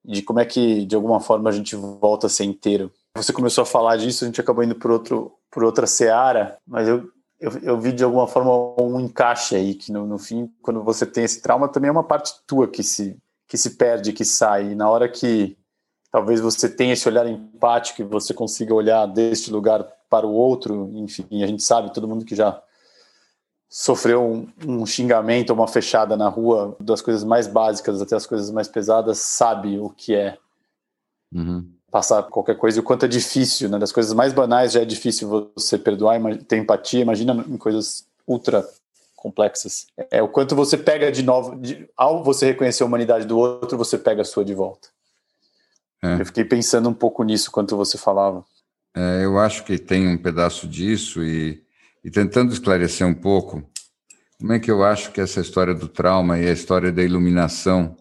[0.03, 2.91] De como é que, de alguma forma, a gente volta a ser inteiro.
[3.15, 6.87] Você começou a falar disso, a gente acabou indo por, outro, por outra seara, mas
[6.87, 7.09] eu
[7.39, 11.05] eu, eu vi de alguma forma um encaixe aí, que no, no fim, quando você
[11.05, 14.71] tem esse trauma, também é uma parte tua que se, que se perde, que sai.
[14.71, 15.57] E na hora que
[16.11, 20.89] talvez você tenha esse olhar empático e você consiga olhar deste lugar para o outro,
[20.93, 22.61] enfim, a gente sabe, todo mundo que já
[23.69, 28.49] sofreu um, um xingamento uma fechada na rua, das coisas mais básicas até as coisas
[28.49, 30.37] mais pesadas, sabe o que é.
[31.33, 33.79] Uhum passar qualquer coisa e o quanto é difícil, né?
[33.79, 38.67] Das coisas mais banais já é difícil você perdoar, ter empatia, imagina em coisas ultra
[39.15, 39.87] complexas.
[40.11, 43.77] É o quanto você pega de novo, de, ao você reconhecer a humanidade do outro,
[43.77, 44.89] você pega a sua de volta.
[46.03, 46.21] É.
[46.21, 48.45] Eu fiquei pensando um pouco nisso quando você falava.
[48.95, 51.63] É, eu acho que tem um pedaço disso e,
[52.03, 53.63] e tentando esclarecer um pouco
[54.39, 57.95] como é que eu acho que essa história do trauma e a história da iluminação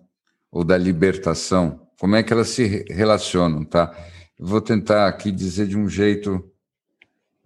[0.53, 3.95] ou da libertação como é que elas se relacionam, tá?
[4.39, 6.51] Vou tentar aqui dizer de um jeito.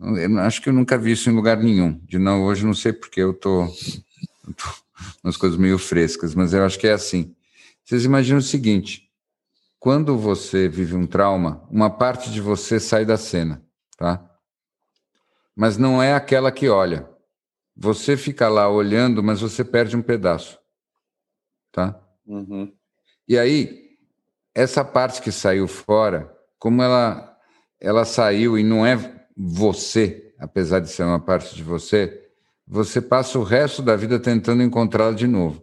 [0.01, 2.01] Eu acho que eu nunca vi isso em lugar nenhum.
[2.05, 4.65] De não, hoje não sei porque eu tô, eu tô
[5.23, 7.35] umas coisas meio frescas, mas eu acho que é assim.
[7.85, 9.11] Vocês imaginam o seguinte:
[9.79, 13.63] quando você vive um trauma, uma parte de você sai da cena,
[13.97, 14.25] tá?
[15.55, 17.09] Mas não é aquela que olha.
[17.77, 20.59] Você fica lá olhando, mas você perde um pedaço,
[21.71, 22.01] tá?
[22.27, 22.73] Uhum.
[23.29, 23.88] E aí
[24.59, 26.29] essa parte que saiu fora,
[26.59, 27.33] como ela,
[27.81, 32.27] ela saiu e não é você, apesar de ser uma parte de você,
[32.67, 35.63] você passa o resto da vida tentando encontrá-la de novo.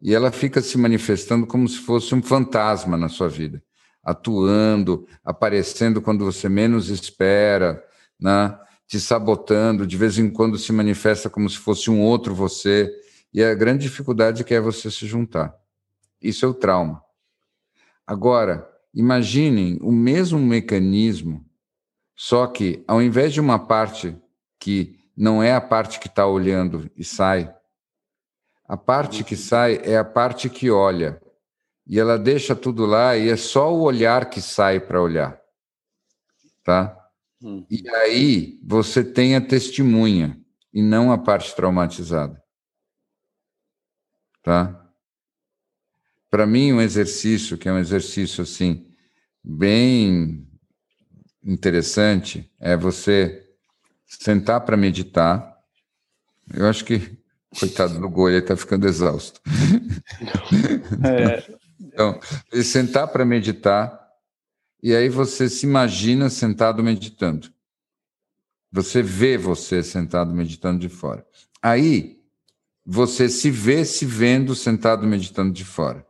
[0.00, 3.62] E ela fica se manifestando como se fosse um fantasma na sua vida,
[4.02, 7.80] atuando, aparecendo quando você menos espera,
[8.20, 8.58] né?
[8.88, 12.92] te sabotando, de vez em quando se manifesta como se fosse um outro você.
[13.32, 15.54] E a grande dificuldade que é você se juntar.
[16.20, 17.00] Isso é o trauma.
[18.12, 21.42] Agora, imaginem o mesmo mecanismo,
[22.14, 24.14] só que ao invés de uma parte
[24.60, 27.50] que não é a parte que está olhando e sai,
[28.66, 31.22] a parte que sai é a parte que olha.
[31.86, 35.40] E ela deixa tudo lá e é só o olhar que sai para olhar.
[36.62, 36.94] Tá?
[37.42, 37.64] Hum.
[37.70, 40.38] E aí você tem a testemunha
[40.70, 42.44] e não a parte traumatizada.
[44.42, 44.81] Tá?
[46.32, 48.86] Para mim, um exercício, que é um exercício assim,
[49.44, 50.48] bem
[51.44, 53.50] interessante, é você
[54.06, 55.54] sentar para meditar.
[56.54, 57.18] Eu acho que,
[57.60, 59.42] coitado do Goi, ele está ficando exausto.
[61.04, 61.52] É.
[61.80, 62.18] então,
[62.62, 64.00] sentar para meditar,
[64.82, 67.52] e aí você se imagina sentado meditando.
[68.70, 71.26] Você vê você sentado meditando de fora.
[71.60, 72.22] Aí
[72.84, 76.06] você se vê se vendo sentado meditando de fora.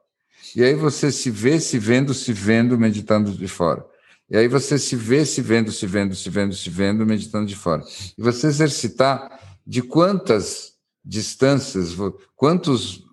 [0.55, 3.85] E aí você se vê se vendo, se vendo, meditando de fora.
[4.29, 7.57] E aí você se vê se vendo, se vendo, se vendo, se vendo, meditando de
[7.57, 7.83] fora.
[8.17, 10.75] E você exercitar de quantas
[11.05, 11.95] distâncias,
[12.35, 13.05] quantos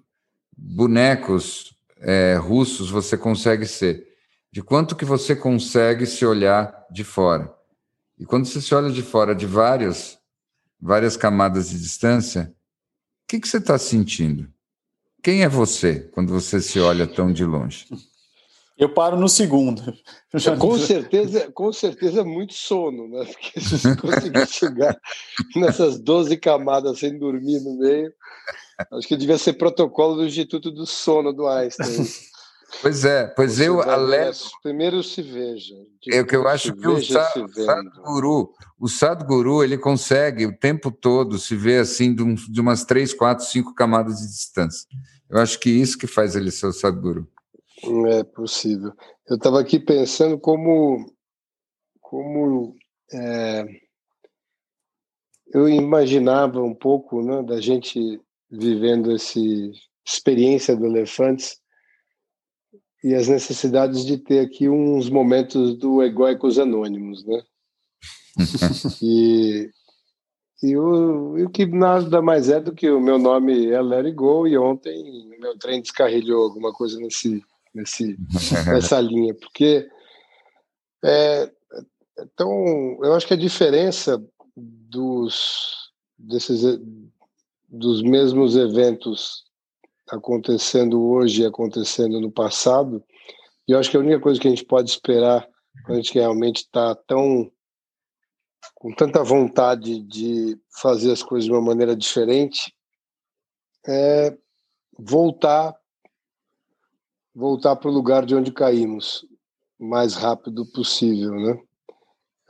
[0.58, 4.08] bonecos é, russos você consegue ser.
[4.52, 7.54] De quanto que você consegue se olhar de fora.
[8.18, 10.18] E quando você se olha de fora de várias,
[10.80, 12.54] várias camadas de distância,
[13.24, 14.52] o que, que você está sentindo?
[15.22, 17.86] Quem é você quando você se olha tão de longe?
[18.78, 19.94] Eu paro no segundo.
[20.58, 23.26] Com certeza, com certeza muito sono, né?
[23.26, 24.98] Porque se você conseguir chegar
[25.54, 28.14] nessas 12 camadas sem dormir no meio,
[28.94, 32.06] acho que devia ser protocolo do Instituto do Sono do Einstein.
[32.82, 34.50] Pois é, pois Você eu alerto.
[34.62, 35.76] Primeiro se veja.
[36.12, 41.38] É o que eu acho que o Sadhguru, o Sadhguru, ele consegue o tempo todo
[41.38, 44.88] se ver assim de, um, de umas três, quatro, cinco camadas de distância.
[45.30, 47.28] Eu acho que isso que faz ele ser o Sadhguru.
[48.08, 48.94] É possível.
[49.28, 51.14] Eu estava aqui pensando como,
[52.00, 52.76] como
[53.12, 53.66] é,
[55.54, 59.72] eu imaginava um pouco né, da gente vivendo esse
[60.06, 61.59] experiência do Elefantes
[63.04, 67.42] e as necessidades de ter aqui uns momentos do Egóicos Anônimos, né?
[69.02, 69.70] e,
[70.62, 74.12] e, o, e o que nada mais é do que o meu nome é Larry
[74.12, 77.42] Go e ontem o meu trem descarrilhou alguma coisa nesse,
[77.74, 78.18] nesse,
[78.68, 79.88] nessa linha, porque
[81.04, 81.50] é,
[82.20, 84.22] então eu acho que a diferença
[84.56, 86.80] dos desses
[87.70, 89.46] dos mesmos eventos
[90.10, 93.04] acontecendo hoje e acontecendo no passado.
[93.68, 95.48] E eu acho que a única coisa que a gente pode esperar
[95.86, 97.52] quando a gente realmente está tão
[98.76, 102.74] com tanta vontade de fazer as coisas de uma maneira diferente
[103.88, 104.38] é
[104.98, 105.76] voltar
[107.34, 109.26] voltar para o lugar de onde caímos
[109.80, 111.62] o mais rápido possível, né?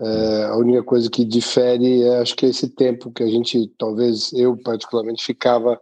[0.01, 3.67] É, a única coisa que difere é, acho que é esse tempo que a gente,
[3.77, 5.79] talvez eu particularmente, ficava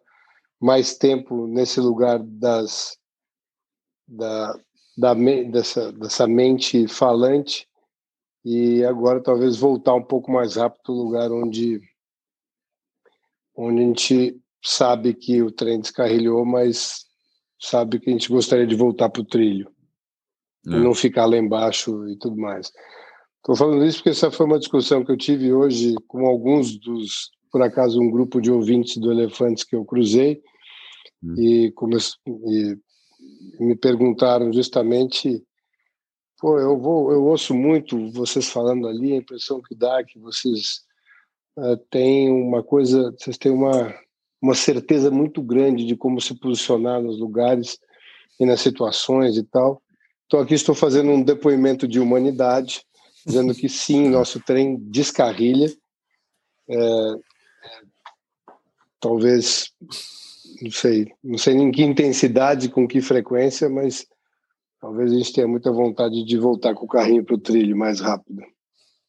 [0.60, 2.98] mais tempo nesse lugar das
[4.08, 4.58] da,
[4.98, 7.68] da dessa, dessa mente falante
[8.44, 11.82] e agora talvez voltar um pouco mais rápido o lugar onde
[13.56, 17.06] onde a gente sabe que o trem descarrilhou, mas
[17.60, 19.72] sabe que a gente gostaria de voltar para o trilho
[20.68, 20.72] é.
[20.72, 22.72] e não ficar lá embaixo e tudo mais.
[23.38, 27.32] Estou falando isso porque essa foi uma discussão que eu tive hoje com alguns dos,
[27.52, 30.42] por acaso, um grupo de ouvintes do Elefantes que eu cruzei
[31.24, 31.36] hum.
[31.38, 31.74] e,
[32.28, 32.78] e,
[33.60, 35.44] me perguntaram justamente,
[36.40, 40.20] pô, eu vou, eu ouço muito vocês falando ali, a impressão que dá é que
[40.20, 40.82] vocês
[41.58, 43.94] uh, têm uma coisa, vocês têm uma
[44.42, 47.80] uma certeza muito grande de como se posicionar nos lugares
[48.40, 49.82] e nas situações e tal.
[50.26, 52.82] Então aqui estou fazendo um depoimento de humanidade
[53.26, 55.70] dizendo que sim, nosso trem descarrilha.
[56.70, 57.16] É,
[59.00, 59.72] talvez,
[60.62, 64.06] não sei, não sei em que intensidade, com que frequência, mas
[64.80, 68.00] talvez a gente tenha muita vontade de voltar com o carrinho para o trilho mais
[68.00, 68.42] rápido.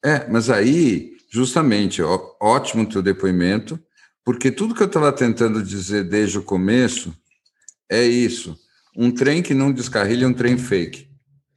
[0.05, 3.79] É, mas aí, justamente, ó, ótimo teu depoimento,
[4.25, 7.15] porque tudo que eu estava tentando dizer desde o começo
[7.91, 8.57] é isso.
[8.97, 11.09] Um trem que não descarrilha é um trem fake.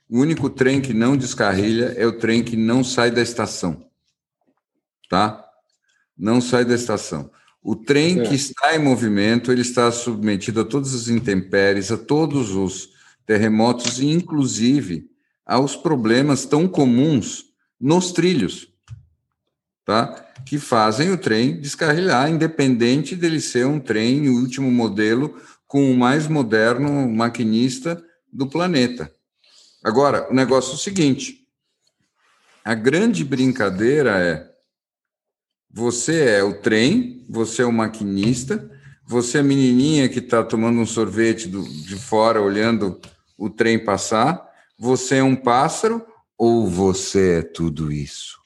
[0.10, 3.86] O único trem que não descarrilha é o trem que não sai da estação.
[5.10, 5.46] Tá?
[6.18, 7.30] Não sai da estação.
[7.64, 8.24] O trem é.
[8.24, 12.90] que está em movimento, ele está submetido a todas as intempéries, a todos os
[13.26, 15.10] terremotos e, inclusive,
[15.46, 17.46] aos problemas tão comuns
[17.80, 18.68] nos trilhos,
[19.86, 20.28] tá?
[20.46, 25.36] Que fazem o trem descarrilhar, independente dele ser um trem último modelo
[25.68, 29.14] com o mais moderno maquinista do planeta.
[29.84, 31.48] Agora, o negócio é o seguinte:
[32.64, 34.51] a grande brincadeira é
[35.74, 38.70] você é o trem, você é o maquinista,
[39.08, 43.00] você é a menininha que está tomando um sorvete do, de fora, olhando
[43.38, 44.42] o trem passar,
[44.78, 46.06] você é um pássaro
[46.38, 48.40] ou você é tudo isso?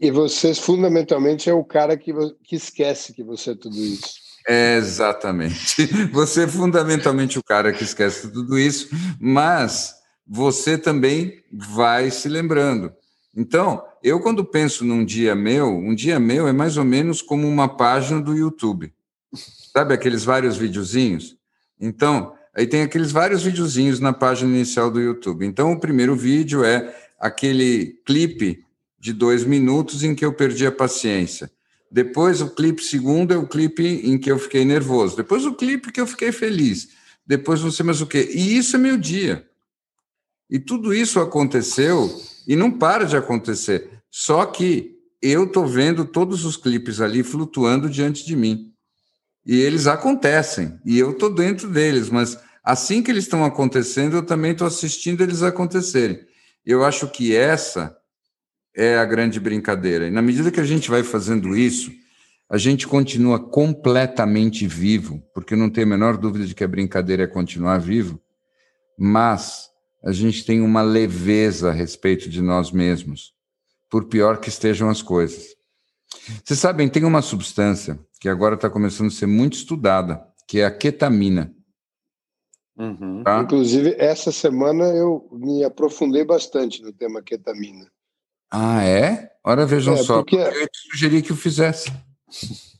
[0.00, 2.12] E você, fundamentalmente, é o cara que,
[2.42, 4.20] que esquece que você é tudo isso.
[4.48, 5.86] É, exatamente.
[6.10, 8.88] Você é fundamentalmente o cara que esquece tudo isso,
[9.20, 9.94] mas
[10.26, 12.92] você também vai se lembrando.
[13.34, 17.48] Então, eu quando penso num dia meu, um dia meu é mais ou menos como
[17.48, 18.92] uma página do YouTube.
[19.72, 21.36] Sabe aqueles vários videozinhos?
[21.80, 25.46] Então, aí tem aqueles vários videozinhos na página inicial do YouTube.
[25.46, 28.62] Então, o primeiro vídeo é aquele clipe
[28.98, 31.50] de dois minutos em que eu perdi a paciência.
[31.90, 35.16] Depois, o clipe segundo é o clipe em que eu fiquei nervoso.
[35.16, 36.90] Depois, o clipe que eu fiquei feliz.
[37.26, 38.30] Depois, não sei mais o quê.
[38.32, 39.48] E isso é meu dia.
[40.50, 42.10] E tudo isso aconteceu
[42.46, 43.90] e não para de acontecer.
[44.10, 48.72] Só que eu estou vendo todos os clipes ali flutuando diante de mim.
[49.46, 54.24] E eles acontecem, e eu estou dentro deles, mas assim que eles estão acontecendo, eu
[54.24, 56.20] também estou assistindo eles acontecerem.
[56.64, 57.96] Eu acho que essa
[58.74, 60.06] é a grande brincadeira.
[60.06, 61.90] E na medida que a gente vai fazendo isso,
[62.48, 67.24] a gente continua completamente vivo, porque não tem a menor dúvida de que a brincadeira
[67.24, 68.20] é continuar vivo,
[68.98, 69.71] mas
[70.02, 73.32] a gente tem uma leveza a respeito de nós mesmos,
[73.88, 75.54] por pior que estejam as coisas.
[76.44, 80.64] Vocês sabem, tem uma substância que agora está começando a ser muito estudada, que é
[80.64, 81.54] a ketamina.
[82.76, 83.22] Uhum.
[83.22, 83.40] Tá?
[83.40, 87.90] Inclusive, essa semana eu me aprofundei bastante no tema ketamina.
[88.50, 89.30] Ah, é?
[89.44, 90.36] Ora, vejam é, só, porque...
[90.36, 91.92] eu te sugeri que o fizesse.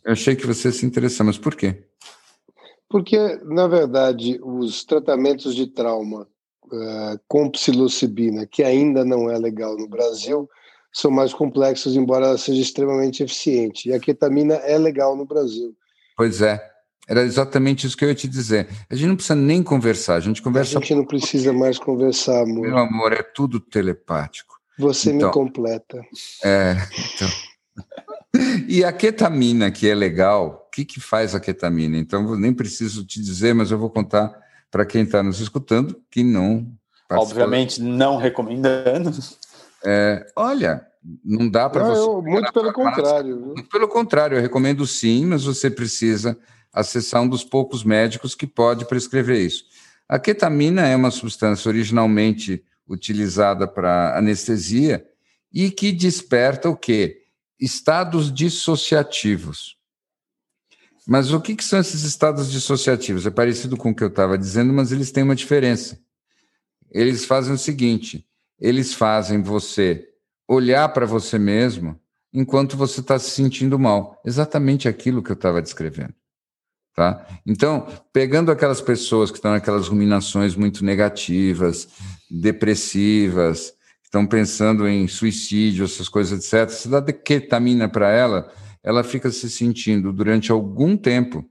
[0.04, 1.84] Eu achei que você se interessar, mas por quê?
[2.88, 6.28] Porque, na verdade, os tratamentos de trauma
[6.66, 10.48] uh, com psilocibina, que ainda não é legal no Brasil,
[10.92, 13.88] são mais complexos, embora ela seja extremamente eficiente.
[13.88, 15.74] E a ketamina é legal no Brasil.
[16.16, 16.70] Pois é.
[17.08, 18.68] Era exatamente isso que eu ia te dizer.
[18.88, 20.78] A gente não precisa nem conversar, a gente conversa.
[20.78, 22.68] A gente não precisa mais conversar, amor.
[22.68, 24.54] Meu amor, é tudo telepático.
[24.78, 26.00] Você então, me completa.
[26.44, 26.76] É,
[27.14, 27.28] então.
[28.68, 31.98] E a ketamina, que é legal, o que, que faz a ketamina?
[31.98, 34.32] Então, nem preciso te dizer, mas eu vou contar
[34.72, 36.66] para quem está nos escutando que não.
[37.08, 39.12] Obviamente, não recomendando.
[39.84, 40.84] É, olha,
[41.24, 42.00] não dá para você.
[42.00, 43.54] Eu, muito pelo contrário.
[43.70, 46.36] Pelo contrário, eu recomendo sim, mas você precisa
[46.72, 49.64] acessar um dos poucos médicos que pode prescrever isso.
[50.08, 55.06] A ketamina é uma substância originalmente utilizada para anestesia
[55.52, 57.22] e que desperta o quê?
[57.62, 59.76] estados dissociativos.
[61.06, 63.26] Mas o que, que são esses estados dissociativos?
[63.26, 65.98] É parecido com o que eu estava dizendo, mas eles têm uma diferença.
[66.90, 68.24] Eles fazem o seguinte:
[68.60, 70.06] eles fazem você
[70.46, 71.98] olhar para você mesmo
[72.32, 74.20] enquanto você está se sentindo mal.
[74.24, 76.14] Exatamente aquilo que eu estava descrevendo.
[76.94, 77.26] Tá?
[77.46, 81.88] Então, pegando aquelas pessoas que estão naquelas ruminações muito negativas,
[82.30, 83.72] depressivas,
[84.02, 86.68] estão pensando em suicídio, essas coisas, etc.
[86.68, 88.52] Se dá ketamina para ela,
[88.82, 91.48] ela fica se sentindo durante algum tempo.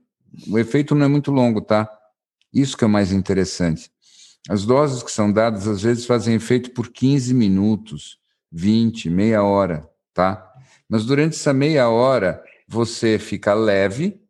[0.48, 1.88] O efeito não é muito longo, tá?
[2.52, 3.90] Isso que é mais interessante.
[4.48, 8.18] As doses que são dadas, às vezes, fazem efeito por 15 minutos,
[8.50, 10.52] 20, meia hora, tá?
[10.88, 14.20] Mas durante essa meia hora, você fica leve,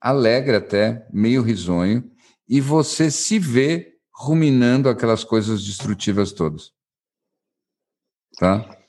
[0.00, 2.10] alegre até, meio risonho,
[2.48, 6.72] e você se vê ruminando aquelas coisas destrutivas todas.
[8.38, 8.79] Tá?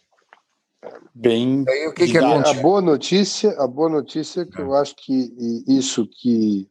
[1.14, 1.66] Bem.
[1.68, 4.64] Aí, o que, que é a boa notícia, a boa notícia é que é.
[4.64, 5.34] eu acho que
[5.68, 6.68] isso que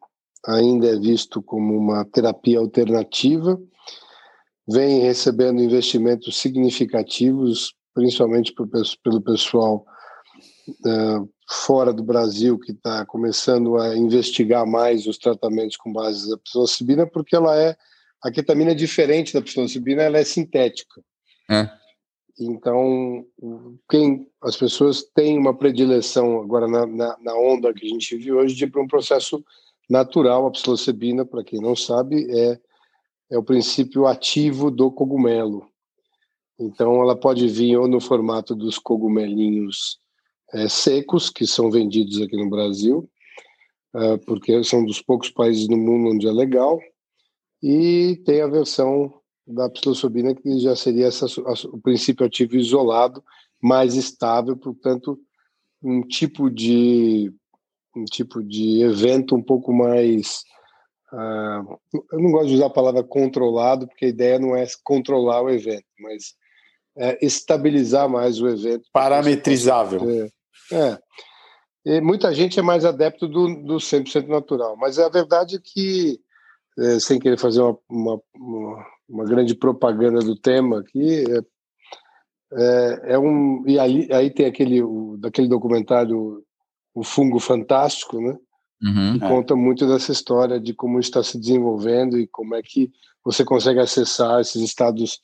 [0.47, 3.61] ainda é visto como uma terapia alternativa
[4.66, 8.55] vem recebendo investimentos significativos, principalmente
[9.03, 9.84] pelo pessoal
[10.68, 16.38] uh, fora do Brasil que está começando a investigar mais os tratamentos com base da
[16.38, 17.76] psilocibina, porque ela é
[18.22, 21.03] a ketamina é diferente da psilocibina, ela é sintética.
[21.51, 21.68] É.
[22.38, 23.24] Então,
[23.88, 28.32] quem as pessoas têm uma predileção agora na, na, na onda que a gente vive
[28.32, 29.45] hoje de para um processo
[29.88, 30.47] natural.
[30.47, 32.59] A psilocibina, para quem não sabe, é
[33.30, 35.66] é o princípio ativo do cogumelo.
[36.59, 39.99] Então, ela pode vir ou no formato dos cogumelinhos
[40.53, 43.09] é, secos, que são vendidos aqui no Brasil,
[43.95, 46.78] é, porque são dos poucos países no mundo onde é legal,
[47.62, 49.14] e tem a versão
[49.47, 51.26] da psilocibina, que já seria essa,
[51.68, 53.22] o princípio ativo isolado,
[53.63, 55.19] mais estável, portanto,
[55.83, 57.33] um tipo de
[57.97, 60.45] um tipo de evento um pouco mais
[61.13, 61.79] uh,
[62.13, 65.51] eu não gosto de usar a palavra controlado porque a ideia não é controlar o
[65.51, 66.35] evento mas
[66.97, 70.29] é estabilizar mais o evento parametrizável é,
[70.73, 70.99] é.
[71.85, 76.21] E muita gente é mais adepto do, do 100% natural mas a verdade é que
[76.79, 81.25] é, sem querer fazer uma, uma, uma uma grande propaganda do tema aqui.
[82.53, 86.43] É, é, um e aí, aí tem aquele o, daquele documentário
[86.95, 88.37] o fungo fantástico, né?
[88.83, 89.29] Uhum, que é.
[89.29, 92.91] conta muito dessa história de como está se desenvolvendo e como é que
[93.25, 95.21] você consegue acessar esses estados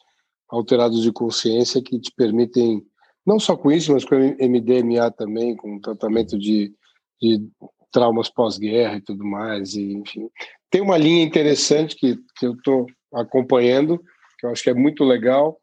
[0.49, 2.83] alterados de consciência que te permitem
[3.27, 6.73] não só com isso, mas com MDMA também, com tratamento de,
[7.21, 7.43] de
[7.91, 10.29] traumas pós-guerra e tudo mais, e, enfim.
[10.71, 13.99] Tem uma linha interessante que, que eu estou acompanhando,
[14.39, 15.59] que eu acho que é muito legal,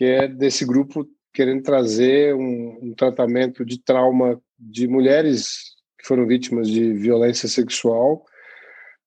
[0.00, 6.26] que é desse grupo querendo trazer um, um tratamento de trauma de mulheres que foram
[6.26, 8.24] vítimas de violência sexual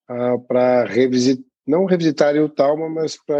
[0.08, 3.38] uh, para revisitar, não revisitarem o trauma, mas para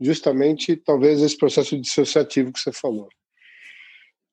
[0.00, 3.08] justamente talvez esse processo dissociativo que você falou.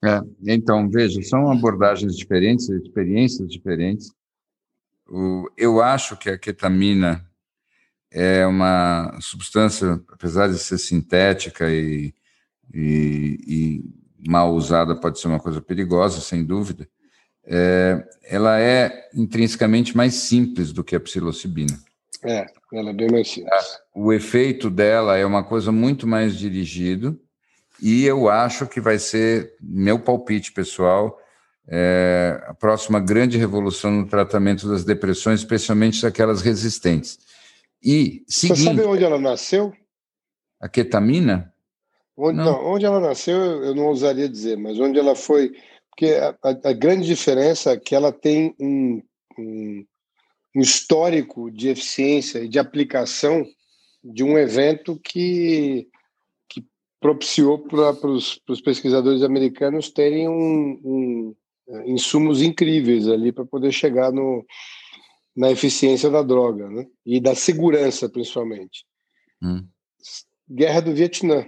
[0.06, 4.14] É, então, veja, são abordagens diferentes, experiências diferentes.
[5.10, 7.28] O, eu acho que a ketamina
[8.12, 12.14] é uma substância, apesar de ser sintética e,
[12.74, 16.88] e, e mal usada, pode ser uma coisa perigosa, sem dúvida.
[17.46, 21.78] É, ela é intrinsecamente mais simples do que a psilocibina.
[22.24, 23.80] É, ela é bem mais simples.
[23.96, 27.20] O efeito dela é uma coisa muito mais dirigido
[27.82, 31.18] e eu acho que vai ser, meu palpite pessoal,
[31.68, 37.18] é, a próxima grande revolução no tratamento das depressões, especialmente daquelas resistentes
[37.84, 39.74] e seguinte, Você sabe onde ela nasceu?
[40.60, 41.51] A ketamina?
[42.18, 42.46] Onde, não.
[42.46, 42.66] não.
[42.74, 45.52] onde ela nasceu, eu não ousaria dizer, mas onde ela foi.
[45.90, 46.36] Porque a,
[46.70, 49.02] a grande diferença é que ela tem um,
[49.38, 49.86] um,
[50.56, 53.46] um histórico de eficiência e de aplicação
[54.04, 55.88] de um evento que,
[56.50, 56.66] que
[57.00, 61.36] propiciou para os pesquisadores americanos terem um, um,
[61.86, 64.46] insumos incríveis ali para poder chegar no,
[65.36, 66.88] na eficiência da droga, né?
[67.06, 68.86] E da segurança, principalmente.
[69.42, 69.68] Hum.
[70.50, 71.46] Guerra do Vietnã.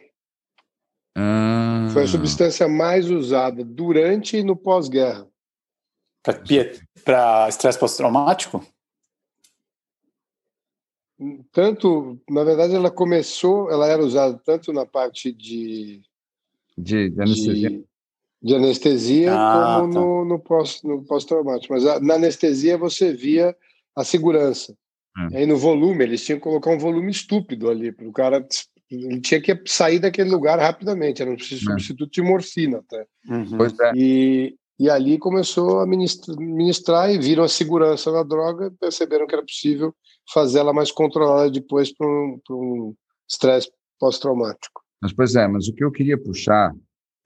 [1.16, 1.89] Ah.
[1.93, 5.28] Foi a substância mais usada durante e no pós-guerra.
[7.03, 8.66] Para estresse pós-traumático?
[11.51, 16.01] Tanto, na verdade, ela começou, ela era usada tanto na parte de,
[16.78, 17.86] de, de anestesia, de,
[18.41, 19.99] de anestesia ah, como tá.
[19.99, 21.74] no, no, pós, no pós-traumático.
[21.74, 23.55] Mas a, na anestesia você via
[23.95, 24.76] a segurança.
[25.18, 25.30] Hum.
[25.34, 28.45] Aí no volume, eles tinham que colocar um volume estúpido ali, para o cara.
[28.93, 31.39] Ele tinha que sair daquele lugar rapidamente, era um hum.
[31.39, 33.05] substituto de morfina até.
[33.27, 33.57] Uhum.
[33.57, 33.91] Pois é.
[33.95, 39.35] E, e ali começou a ministrar, ministrar e viram a segurança na droga, perceberam que
[39.35, 39.93] era possível
[40.31, 42.95] fazer ela mais controlada depois para um
[43.29, 44.81] estresse pós-traumático.
[45.01, 46.73] Mas, pois é, mas o que eu queria puxar,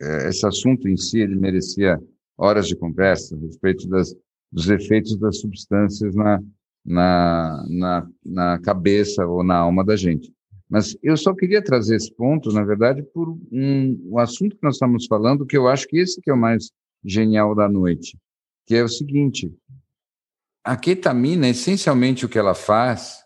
[0.01, 1.99] é, esse assunto em si, ele merecia
[2.37, 4.15] horas de conversa a respeito das,
[4.51, 6.39] dos efeitos das substâncias na,
[6.85, 10.31] na, na, na cabeça ou na alma da gente.
[10.69, 14.75] Mas eu só queria trazer esse ponto, na verdade, por um, um assunto que nós
[14.75, 16.71] estamos falando, que eu acho que esse que é o mais
[17.03, 18.17] genial da noite,
[18.65, 19.53] que é o seguinte:
[20.63, 23.23] a ketamina, essencialmente o que ela faz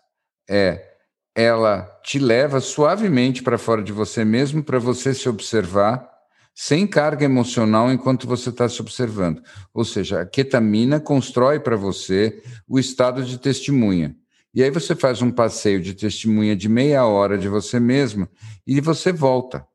[0.48, 0.90] é
[1.34, 6.06] ela te leva suavemente para fora de você mesmo para você se observar
[6.54, 9.42] sem carga emocional enquanto você está se observando.
[9.72, 14.14] Ou seja, a ketamina constrói para você o estado de testemunha.
[14.54, 18.28] E aí você faz um passeio de testemunha de meia hora de você mesmo
[18.66, 19.66] e você volta.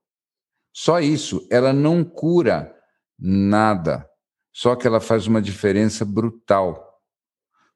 [0.71, 2.71] Só isso, ela não cura
[3.17, 4.07] nada.
[4.53, 7.01] Só que ela faz uma diferença brutal.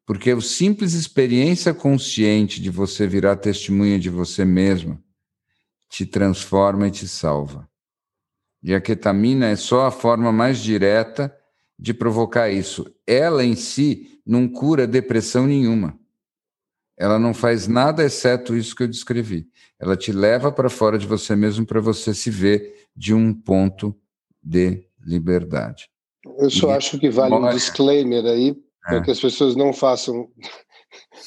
[0.06, 5.04] Porque a simples experiência consciente de você virar testemunha de você mesmo
[5.90, 7.68] te transforma e te salva.
[8.64, 11.36] E a ketamina é só a forma mais direta
[11.78, 12.86] de provocar isso.
[13.08, 16.00] Ela em si não cura depressão nenhuma.
[17.02, 19.48] Ela não faz nada exceto isso que eu descrevi.
[19.80, 23.98] Ela te leva para fora de você mesmo para você se ver de um ponto
[24.44, 25.90] de liberdade.
[26.38, 29.02] Eu só e acho que vale um disclaimer aí, para é.
[29.02, 30.30] que as pessoas não façam,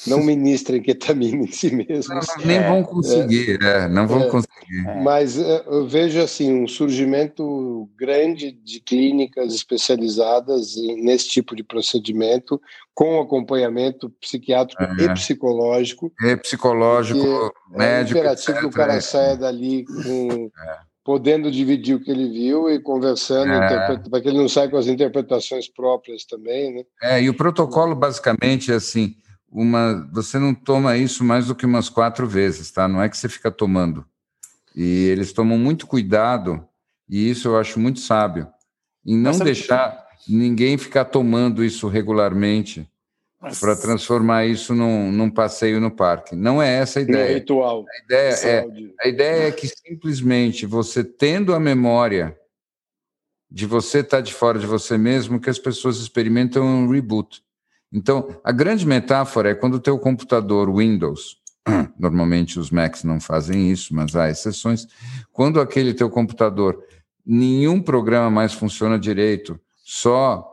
[0.06, 2.26] não ministrem ketamina em si mesmas.
[2.38, 3.84] Não, nem vão conseguir, é.
[3.84, 4.28] É, não vão é.
[4.28, 4.54] conseguir.
[5.02, 12.60] Mas é, eu vejo assim um surgimento grande de clínicas especializadas nesse tipo de procedimento,
[12.94, 16.12] com acompanhamento psiquiátrico e psicológico.
[16.22, 18.18] E psicológico, médico.
[18.18, 20.50] É imperativo que o cara saia dali com
[21.04, 23.98] podendo dividir o que ele viu e conversando, é.
[23.98, 26.82] para que ele não saia com as interpretações próprias também, né?
[27.02, 29.14] É, e o protocolo basicamente é assim,
[29.54, 32.88] uma, você não toma isso mais do que umas quatro vezes, tá?
[32.88, 34.04] Não é que você fica tomando.
[34.74, 36.66] E eles tomam muito cuidado,
[37.08, 38.48] e isso eu acho muito sábio,
[39.06, 42.90] em não deixar ninguém ficar tomando isso regularmente,
[43.60, 46.34] para transformar isso num, num, passeio no parque.
[46.34, 47.28] Não é essa a ideia.
[47.28, 47.84] No ritual.
[47.86, 48.66] A ideia, é,
[49.02, 52.36] a ideia é que simplesmente você tendo a memória
[53.50, 57.44] de você estar tá de fora de você mesmo, que as pessoas experimentam um reboot.
[57.94, 61.36] Então, a grande metáfora é quando o teu computador Windows,
[61.96, 64.88] normalmente os Macs não fazem isso, mas há exceções,
[65.32, 66.82] quando aquele teu computador,
[67.24, 70.44] nenhum programa mais funciona direito, só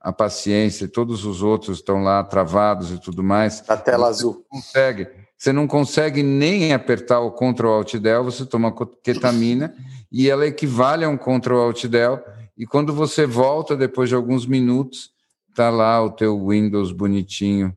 [0.00, 3.62] a paciência e todos os outros estão lá travados e tudo mais.
[3.68, 4.44] A tela azul.
[4.48, 5.06] Consegue.
[5.36, 9.72] Você não consegue nem apertar o Ctrl Alt Del, você toma ketamina
[10.10, 12.20] e ela equivale a um Ctrl Alt Del
[12.56, 15.12] e quando você volta depois de alguns minutos,
[15.58, 17.74] tá lá o teu Windows bonitinho,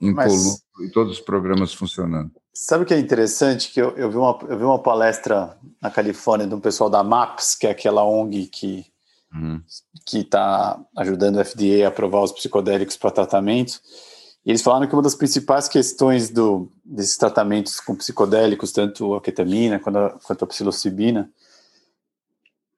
[0.00, 2.30] impoluto e todos os programas funcionando.
[2.54, 3.72] Sabe o que é interessante?
[3.72, 7.02] Que eu, eu, vi uma, eu vi uma palestra na Califórnia de um pessoal da
[7.02, 8.86] MAPS, que é aquela ONG que
[9.34, 9.60] uhum.
[10.06, 13.80] que está ajudando o FDA a aprovar os psicodélicos para tratamento.
[14.46, 19.20] E eles falaram que uma das principais questões do, desses tratamentos com psicodélicos, tanto a
[19.20, 21.28] ketamina quanto a, quanto a psilocibina,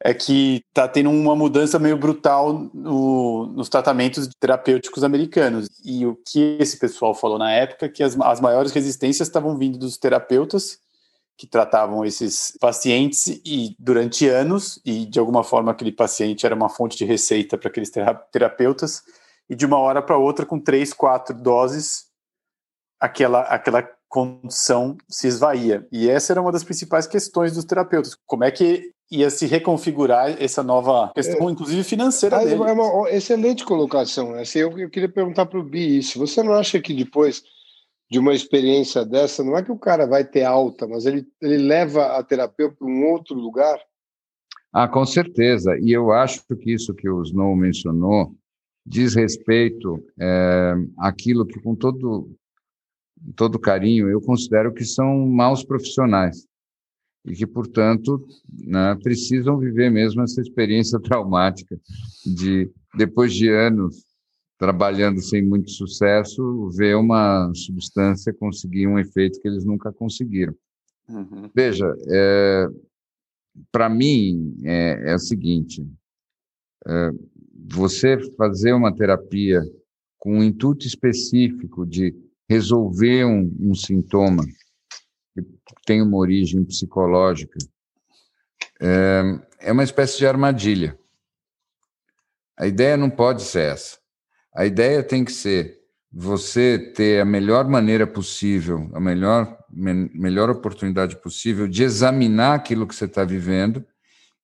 [0.02, 5.68] é que está tendo uma mudança meio brutal no, nos tratamentos terapêuticos americanos.
[5.84, 9.56] E o que esse pessoal falou na época é que as, as maiores resistências estavam
[9.58, 10.78] vindo dos terapeutas
[11.36, 16.68] que tratavam esses pacientes e durante anos e de alguma forma aquele paciente era uma
[16.68, 17.90] fonte de receita para aqueles
[18.30, 19.02] terapeutas
[19.48, 22.10] e de uma hora para outra com três, quatro doses
[23.00, 28.44] aquela aquela condição se esvaía e essa era uma das principais questões dos terapeutas como
[28.44, 32.62] é que ia se reconfigurar essa nova questão, é, inclusive financeira é dele.
[32.62, 34.34] É uma excelente colocação.
[34.34, 36.18] Assim, eu, eu queria perguntar para o Bi isso.
[36.20, 37.42] Você não acha que depois
[38.08, 41.58] de uma experiência dessa, não é que o cara vai ter alta, mas ele, ele
[41.58, 43.80] leva a terapia para um outro lugar?
[44.72, 45.76] Ah, com certeza.
[45.80, 48.32] E eu acho que isso que o Snow mencionou
[48.86, 52.30] diz respeito é, àquilo que, com todo,
[53.36, 56.46] todo carinho, eu considero que são maus profissionais
[57.24, 58.24] e que, portanto,
[58.66, 61.78] né, precisam viver mesmo essa experiência traumática
[62.24, 64.04] de, depois de anos
[64.58, 70.54] trabalhando sem muito sucesso, ver uma substância conseguir um efeito que eles nunca conseguiram.
[71.08, 71.50] Uhum.
[71.54, 72.66] Veja, é,
[73.72, 75.82] para mim é, é, o seguinte:
[76.86, 77.10] é,
[77.72, 79.62] você fazer uma terapia
[80.18, 82.14] com um intuito específico de
[82.50, 84.44] resolver um, um sintoma
[85.32, 85.42] que
[85.86, 87.56] tem uma origem psicológica
[88.82, 89.22] é,
[89.60, 90.98] é uma espécie de armadilha.
[92.58, 93.98] A ideia não pode ser essa.
[94.52, 95.78] A ideia tem que ser
[96.12, 102.84] você ter a melhor maneira possível, a melhor, me, melhor oportunidade possível de examinar aquilo
[102.84, 103.86] que você está vivendo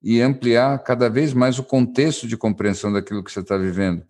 [0.01, 4.05] e ampliar cada vez mais o contexto de compreensão daquilo que você está vivendo,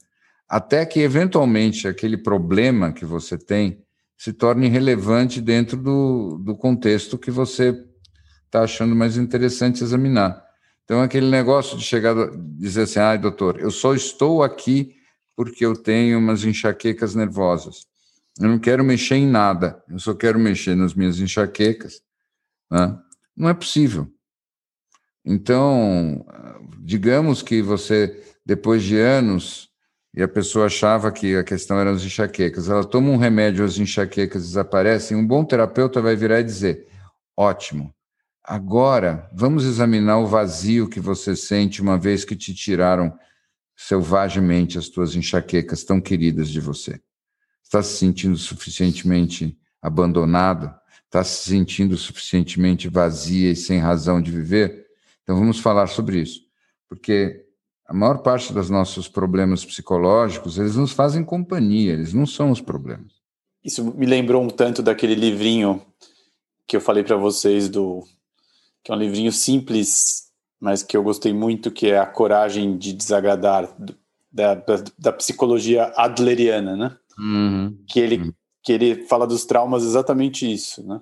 [0.46, 3.85] até que, eventualmente, aquele problema que você tem
[4.16, 7.84] se torne relevante dentro do, do contexto que você
[8.46, 10.42] está achando mais interessante examinar.
[10.84, 12.14] Então, aquele negócio de chegar
[12.58, 14.94] dizer assim, ai, doutor, eu só estou aqui
[15.34, 17.86] porque eu tenho umas enxaquecas nervosas.
[18.40, 22.00] Eu não quero mexer em nada, eu só quero mexer nas minhas enxaquecas.
[22.70, 22.98] Né?
[23.36, 24.10] Não é possível.
[25.24, 26.24] Então,
[26.78, 29.65] digamos que você, depois de anos,
[30.16, 33.76] e a pessoa achava que a questão eram as enxaquecas, ela toma um remédio, as
[33.76, 36.88] enxaquecas desaparecem, um bom terapeuta vai virar e dizer:
[37.36, 37.94] ótimo,
[38.42, 43.16] agora vamos examinar o vazio que você sente uma vez que te tiraram
[43.76, 46.98] selvagemente as tuas enxaquecas tão queridas de você?
[47.62, 50.74] Está se sentindo suficientemente abandonado?
[51.04, 54.86] Está se sentindo suficientemente vazia e sem razão de viver?
[55.22, 56.40] Então vamos falar sobre isso,
[56.88, 57.45] porque
[57.88, 62.60] a maior parte dos nossos problemas psicológicos, eles nos fazem companhia, eles não são os
[62.60, 63.12] problemas.
[63.64, 65.80] Isso me lembrou um tanto daquele livrinho
[66.66, 68.04] que eu falei para vocês do
[68.82, 70.26] que é um livrinho simples
[70.60, 73.68] mas que eu gostei muito, que é a coragem de desagradar
[74.32, 76.96] da, da, da psicologia adleriana, né?
[77.18, 77.78] Uhum.
[77.88, 78.32] Que ele uhum.
[78.62, 81.00] que ele fala dos traumas exatamente isso, né?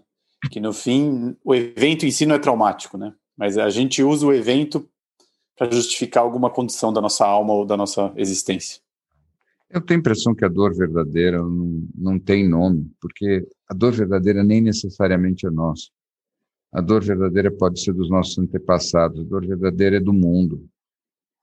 [0.51, 3.15] Que no fim o evento em si não é traumático, né?
[3.37, 4.89] Mas a gente usa o evento
[5.57, 8.81] para justificar alguma condição da nossa alma ou da nossa existência.
[9.71, 13.93] Eu tenho a impressão que a dor verdadeira não, não tem nome, porque a dor
[13.93, 15.89] verdadeira nem necessariamente é nossa.
[16.73, 20.69] A dor verdadeira pode ser dos nossos antepassados, a dor verdadeira é do mundo,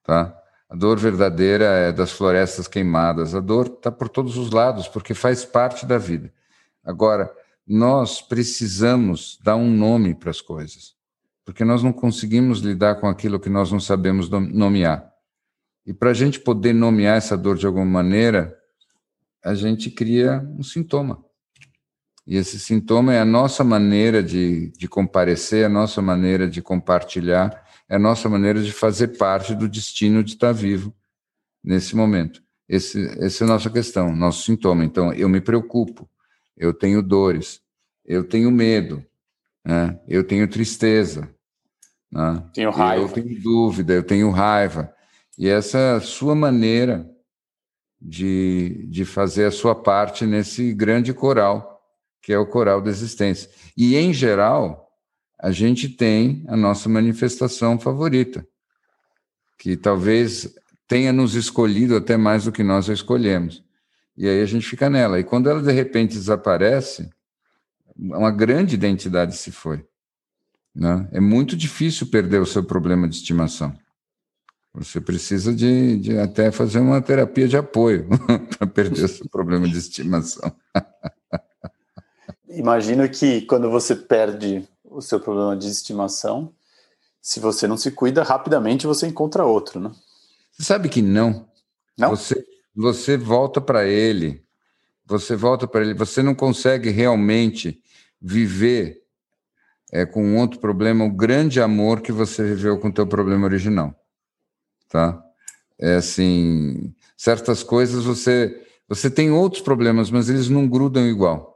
[0.03, 0.37] tá?
[0.69, 3.35] A dor verdadeira é das florestas queimadas.
[3.35, 6.33] A dor está por todos os lados, porque faz parte da vida.
[6.81, 7.29] Agora,
[7.67, 10.95] nós precisamos dar um nome para as coisas,
[11.45, 15.11] porque nós não conseguimos lidar com aquilo que nós não sabemos nomear.
[15.85, 18.55] E para a gente poder nomear essa dor de alguma maneira,
[19.43, 21.23] a gente cria um sintoma.
[22.25, 27.65] E esse sintoma é a nossa maneira de, de comparecer, a nossa maneira de compartilhar,
[27.89, 30.95] é a nossa maneira de fazer parte do destino de estar vivo
[31.63, 32.41] nesse momento.
[32.69, 34.85] Esse, essa é a nossa questão, nosso sintoma.
[34.85, 36.09] Então, eu me preocupo,
[36.55, 37.59] eu tenho dores,
[38.05, 39.03] eu tenho medo,
[39.65, 39.99] né?
[40.07, 41.29] eu tenho tristeza,
[42.11, 42.43] né?
[42.53, 43.03] tenho raiva.
[43.03, 44.93] eu tenho dúvida, eu tenho raiva.
[45.37, 47.09] E essa é a sua maneira
[47.99, 51.71] de, de fazer a sua parte nesse grande coral
[52.21, 53.49] que é o coral da existência.
[53.75, 54.89] E, em geral,
[55.39, 58.45] a gente tem a nossa manifestação favorita,
[59.57, 60.53] que talvez
[60.87, 63.63] tenha nos escolhido até mais do que nós a escolhemos.
[64.15, 65.19] E aí a gente fica nela.
[65.19, 67.09] E quando ela de repente desaparece,
[68.01, 69.85] uma grande identidade se foi.
[70.73, 71.07] Né?
[71.11, 73.73] É muito difícil perder o seu problema de estimação.
[74.73, 78.07] Você precisa de, de até fazer uma terapia de apoio
[78.57, 80.51] para perder o seu problema de estimação.
[82.47, 86.53] imagino que quando você perde o seu problema de estimação,
[87.21, 89.91] se você não se cuida, rapidamente você encontra outro, né?
[90.51, 91.47] Você sabe que não.
[91.97, 92.09] Não?
[92.09, 92.43] Você,
[92.75, 94.43] você volta para ele,
[95.05, 97.80] você volta para ele, você não consegue realmente
[98.21, 99.01] viver
[99.91, 103.93] é, com outro problema o grande amor que você viveu com o teu problema original,
[104.89, 105.21] tá?
[105.79, 111.51] É assim, certas coisas você você tem outros problemas, mas eles não grudam igual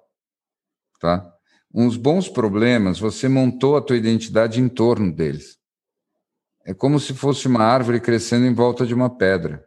[1.06, 1.32] tá?
[1.74, 5.58] Uns bons problemas, você montou a tua identidade em torno deles.
[6.66, 9.64] É como se fosse uma árvore crescendo em volta de uma pedra.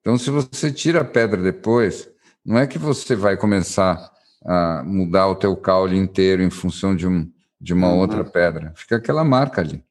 [0.00, 2.08] Então, se você tira a pedra depois,
[2.44, 4.10] não é que você vai começar
[4.46, 7.98] a mudar o teu caule inteiro em função de, um, de uma uhum.
[7.98, 8.72] outra pedra.
[8.76, 9.84] Fica aquela marca ali.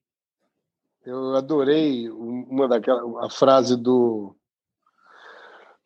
[1.05, 4.35] Eu adorei uma daquela a frase do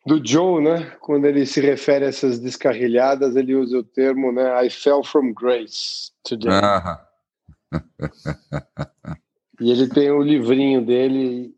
[0.06, 0.96] do Joe, né?
[1.00, 4.66] Quando ele se refere a essas descarrilhadas, ele usa o termo, né?
[4.66, 6.50] I fell from grace today.
[6.50, 7.06] Ah.
[9.60, 11.54] e ele tem o livrinho dele,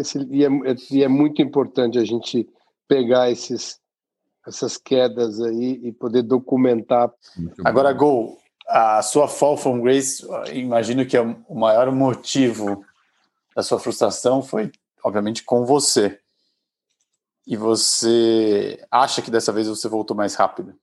[0.00, 0.48] esse, e, é,
[0.90, 2.48] e é muito importante a gente
[2.88, 3.78] pegar esses,
[4.46, 7.12] essas quedas aí e poder documentar.
[7.64, 12.84] Agora, Gol, a sua fall from grace, imagino que é o maior motivo
[13.54, 14.70] da sua frustração foi,
[15.02, 16.20] obviamente, com você.
[17.46, 20.74] E você acha que dessa vez você voltou mais rápido?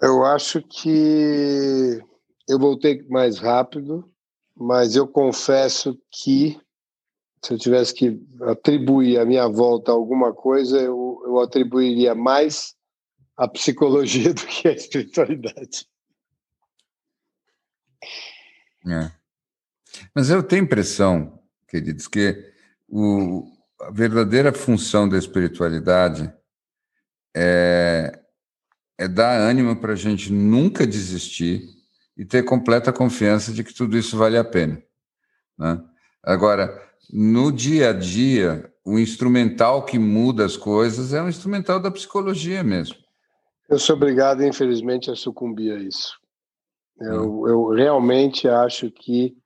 [0.00, 2.00] Eu acho que
[2.48, 4.10] eu voltei mais rápido,
[4.56, 6.58] mas eu confesso que
[7.42, 12.74] se eu tivesse que atribuir a minha volta a alguma coisa, eu, eu atribuiria mais
[13.36, 15.88] a psicologia do que a espiritualidade.
[18.86, 19.10] É.
[20.14, 22.52] Mas eu tenho impressão, queridos, que
[22.88, 23.46] o,
[23.80, 26.32] a verdadeira função da espiritualidade
[27.34, 28.18] é,
[28.98, 31.62] é dar ânimo para a gente nunca desistir
[32.16, 34.82] e ter completa confiança de que tudo isso vale a pena.
[35.56, 35.82] Né?
[36.22, 41.90] Agora, no dia a dia, o instrumental que muda as coisas é o instrumental da
[41.90, 42.96] psicologia mesmo.
[43.68, 46.18] Eu sou obrigado, infelizmente, a sucumbir a isso.
[47.00, 47.48] Eu, hum.
[47.48, 49.36] eu realmente acho que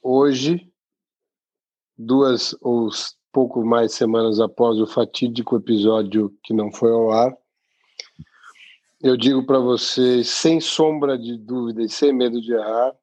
[0.00, 0.72] hoje,
[1.96, 2.88] duas ou
[3.32, 7.36] pouco mais semanas após o fatídico episódio que não foi ao ar,
[9.00, 12.94] eu digo para vocês, sem sombra de dúvida e sem medo de errar,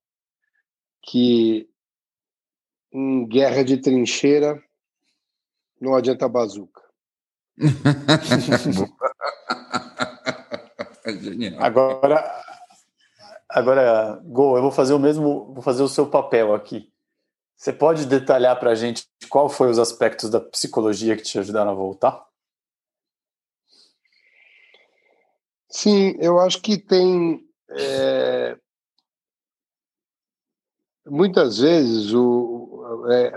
[1.04, 1.69] que
[2.92, 4.62] em guerra de trincheira
[5.80, 6.82] não adianta bazuca.
[11.58, 12.44] agora,
[13.48, 16.92] agora, Gol, eu vou fazer o mesmo, vou fazer o seu papel aqui.
[17.56, 21.72] Você pode detalhar para a gente qual foi os aspectos da psicologia que te ajudaram
[21.72, 22.26] a voltar?
[25.70, 28.58] Sim, eu acho que tem é,
[31.06, 32.59] muitas vezes o,
[33.12, 33.32] é,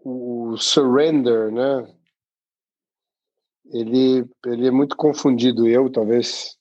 [0.00, 1.94] o surrender, né?
[3.72, 5.66] Ele, ele é muito confundido.
[5.66, 6.56] Eu, talvez,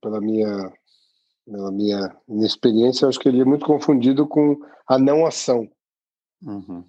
[0.00, 0.72] pela minha,
[1.46, 5.68] pela minha inexperiência, acho que ele é muito confundido com a não ação.
[6.42, 6.84] Uhum.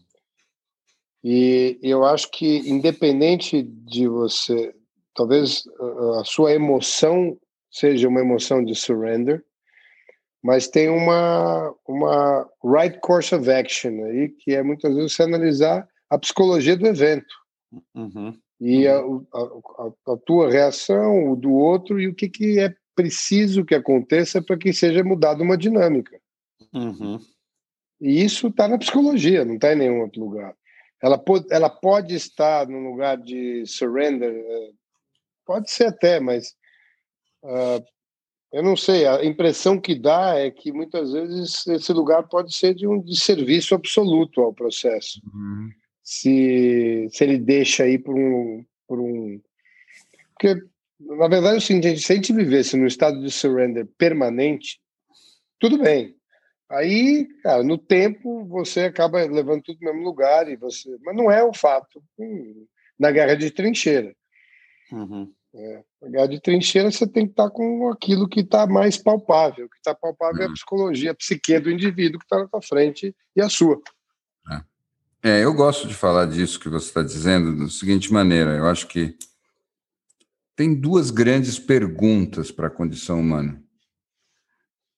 [1.24, 4.76] E eu acho que, independente de você,
[5.14, 5.64] talvez
[6.20, 7.38] a sua emoção
[7.72, 9.44] seja uma emoção de surrender,
[10.48, 15.86] mas tem uma, uma right course of action aí, que é muitas vezes você analisar
[16.10, 17.36] a psicologia do evento.
[17.94, 18.34] Uhum.
[18.58, 23.66] E a, a, a, tua reação, o do outro, e o que, que é preciso
[23.66, 26.18] que aconteça para que seja mudada uma dinâmica.
[26.74, 27.20] Uhum.
[28.00, 30.56] E isso está na psicologia, não está em nenhum outro lugar.
[31.04, 34.72] Ela pode, ela pode estar no lugar de surrender, eh,
[35.46, 36.56] pode ser até, mas
[37.44, 37.84] uh,
[38.52, 42.74] eu não sei, a impressão que dá é que muitas vezes esse lugar pode ser
[42.74, 45.22] de um serviço absoluto ao processo.
[45.34, 45.70] Uhum.
[46.02, 49.42] Se, se ele deixa aí por um, por um.
[50.34, 50.62] Porque,
[51.00, 54.80] na verdade, o seguinte: se a gente vivesse no estado de surrender permanente,
[55.60, 56.16] tudo bem.
[56.70, 60.98] Aí, cara, no tempo você acaba levando tudo no mesmo lugar e você.
[61.02, 62.66] Mas não é o fato hum,
[62.98, 64.16] na guerra de trincheira.
[64.92, 65.34] Uhum.
[65.60, 69.66] É, guerra de trincheira você tem que estar com aquilo que está mais palpável.
[69.66, 70.54] O que está palpável é a hum.
[70.54, 73.82] psicologia, a psique do indivíduo que está na tua frente e a sua.
[75.24, 75.30] É.
[75.30, 78.88] é, eu gosto de falar disso que você está dizendo da seguinte maneira: eu acho
[78.88, 79.18] que
[80.56, 83.60] tem duas grandes perguntas para a condição humana.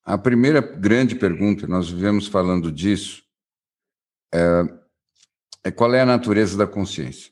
[0.04, 3.24] A primeira grande pergunta, nós vivemos falando disso,
[4.34, 4.64] é,
[5.66, 7.32] é qual é a natureza da consciência?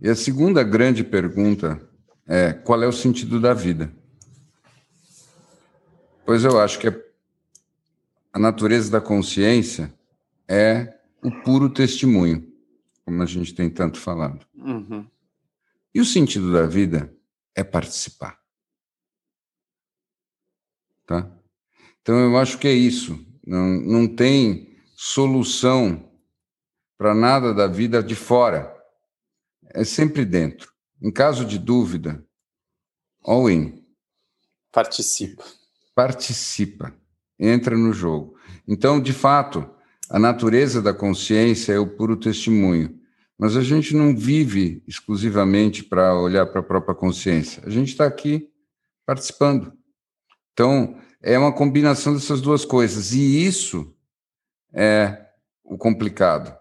[0.00, 1.80] E a segunda grande pergunta
[2.26, 3.92] é: qual é o sentido da vida?
[6.24, 6.88] Pois eu acho que
[8.32, 9.92] a natureza da consciência
[10.48, 12.50] é o puro testemunho,
[13.04, 14.44] como a gente tem tanto falado.
[14.54, 15.06] Uhum.
[15.94, 17.14] E o sentido da vida
[17.54, 18.38] é participar.
[21.06, 21.30] Tá?
[22.02, 23.24] Então eu acho que é isso.
[23.46, 26.10] Não, não tem solução
[26.96, 28.73] para nada da vida de fora
[29.74, 30.72] é sempre dentro.
[31.02, 32.24] Em caso de dúvida,
[33.22, 33.84] all in.
[34.72, 35.44] Participa.
[35.94, 36.94] Participa.
[37.38, 38.38] Entra no jogo.
[38.66, 39.68] Então, de fato,
[40.08, 42.98] a natureza da consciência é o puro testemunho.
[43.36, 47.62] Mas a gente não vive exclusivamente para olhar para a própria consciência.
[47.66, 48.48] A gente está aqui
[49.04, 49.72] participando.
[50.52, 53.12] Então, é uma combinação dessas duas coisas.
[53.12, 53.92] E isso
[54.72, 55.26] é
[55.64, 56.56] o complicado.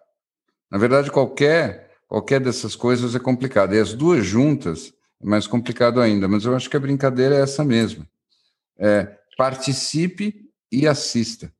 [0.72, 1.83] Na verdade, qualquer,
[2.14, 3.73] qualquer dessas coisas é complicado.
[3.73, 7.41] E as duas juntas é mais complicado ainda, mas eu acho que a brincadeira é
[7.41, 8.06] essa mesmo.
[8.77, 11.52] É, participe e assista.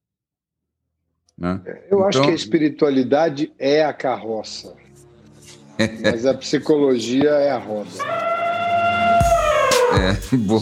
[1.35, 1.59] Né?
[1.65, 4.75] Eu então, acho que a espiritualidade é a carroça,
[6.03, 7.89] mas a psicologia é a roda.
[9.97, 10.61] É, bom.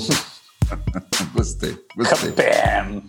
[1.36, 2.32] gostei, gostei.
[2.32, 3.04] Capem.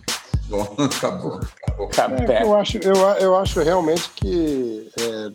[0.49, 1.39] Bom, acabou,
[1.87, 2.29] acabou.
[2.29, 5.31] É, eu, acho, eu, eu acho realmente que é,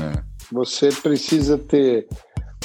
[0.00, 0.31] é.
[0.52, 2.06] Você precisa ter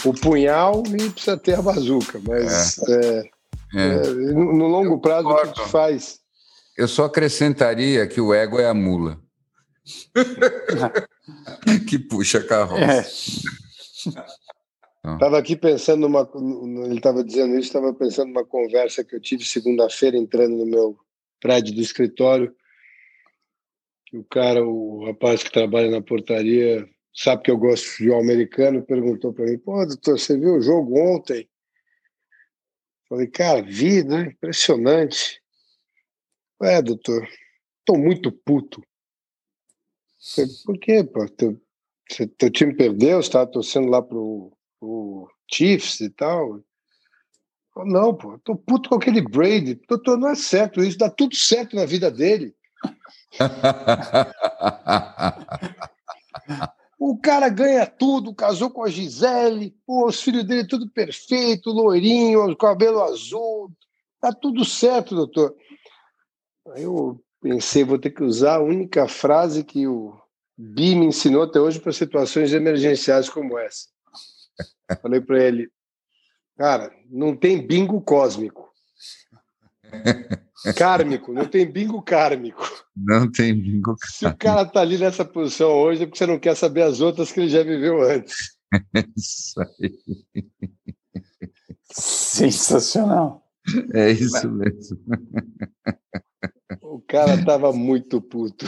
[0.06, 3.24] o punhal e precisa ter a bazuca, mas é.
[3.76, 4.08] É, é.
[4.34, 6.20] no longo prazo o que faz
[6.78, 9.20] eu só acrescentaria que o ego é a mula.
[11.90, 13.42] que puxa a carroça.
[15.04, 15.40] Estava é.
[15.40, 16.30] aqui pensando numa.
[16.86, 20.96] Ele estava dizendo isso, estava pensando numa conversa que eu tive segunda-feira entrando no meu
[21.40, 22.54] prédio do escritório.
[24.14, 26.88] O cara, o rapaz que trabalha na portaria,
[27.18, 30.62] sabe que eu gosto de futebol americano, perguntou para mim: pô, doutor, você viu o
[30.62, 31.50] jogo ontem?
[33.10, 34.28] Falei, cara, vi, né?
[34.28, 35.42] Impressionante.
[36.62, 37.28] É, doutor,
[37.80, 38.84] estou muito puto.
[40.66, 41.28] Por quê, pô?
[41.30, 41.62] Teu,
[42.38, 46.62] teu time perdeu, você estava torcendo lá pro, pro Chiefs e tal.
[47.86, 49.76] Não, pô, tô puto com aquele Brady.
[49.88, 52.56] Doutor, não é certo isso, dá tudo certo na vida dele.
[57.00, 63.04] o cara ganha tudo, casou com a Gisele, os filhos dele tudo perfeito, loirinho, cabelo
[63.04, 63.72] azul,
[64.20, 65.56] tá tudo certo, doutor.
[66.74, 70.20] Aí eu pensei, vou ter que usar a única frase que o
[70.58, 73.88] Bi me ensinou até hoje para situações emergenciais como essa.
[75.04, 75.70] Falei para ele,
[76.58, 78.74] cara, não tem bingo cósmico.
[80.76, 82.68] Kármico, não tem bingo kármico.
[82.96, 84.08] Não tem bingo kármico.
[84.08, 87.00] Se o cara tá ali nessa posição hoje, é porque você não quer saber as
[87.00, 88.58] outras que ele já viveu antes.
[89.16, 89.94] Isso aí.
[91.92, 93.44] Sensacional.
[93.94, 94.98] É isso mesmo.
[96.82, 98.66] O cara tava muito puto.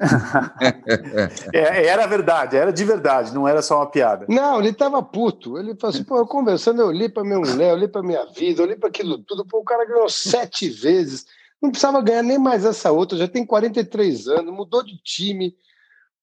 [1.52, 4.24] é, era verdade, era de verdade, não era só uma piada.
[4.28, 5.58] Não, ele tava puto.
[5.58, 8.24] Ele falou assim: pô, eu conversando, eu olhei pra minha mulher, eu olhei pra minha
[8.26, 9.46] vida, eu olhei pra aquilo tudo.
[9.46, 11.26] Pô, o cara ganhou sete vezes,
[11.60, 15.54] não precisava ganhar nem mais essa outra, já tem 43 anos, mudou de time.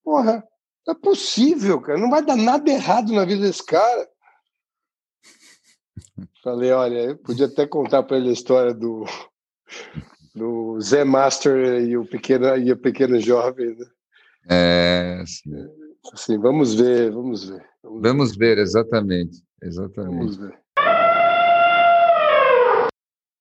[0.04, 0.44] Porra,
[0.86, 4.10] não é possível, cara, não vai dar nada errado na vida desse cara.
[6.44, 9.06] Falei, olha, eu podia até contar para ele a história do
[10.38, 13.76] do Zé Master e o pequeno e o pequeno jovem.
[13.76, 13.86] Né?
[14.50, 15.52] É, sim.
[16.14, 17.66] Assim, vamos ver, vamos ver.
[17.84, 18.56] Vamos, vamos ver.
[18.56, 20.18] ver, exatamente, exatamente.
[20.18, 20.67] Vamos ver.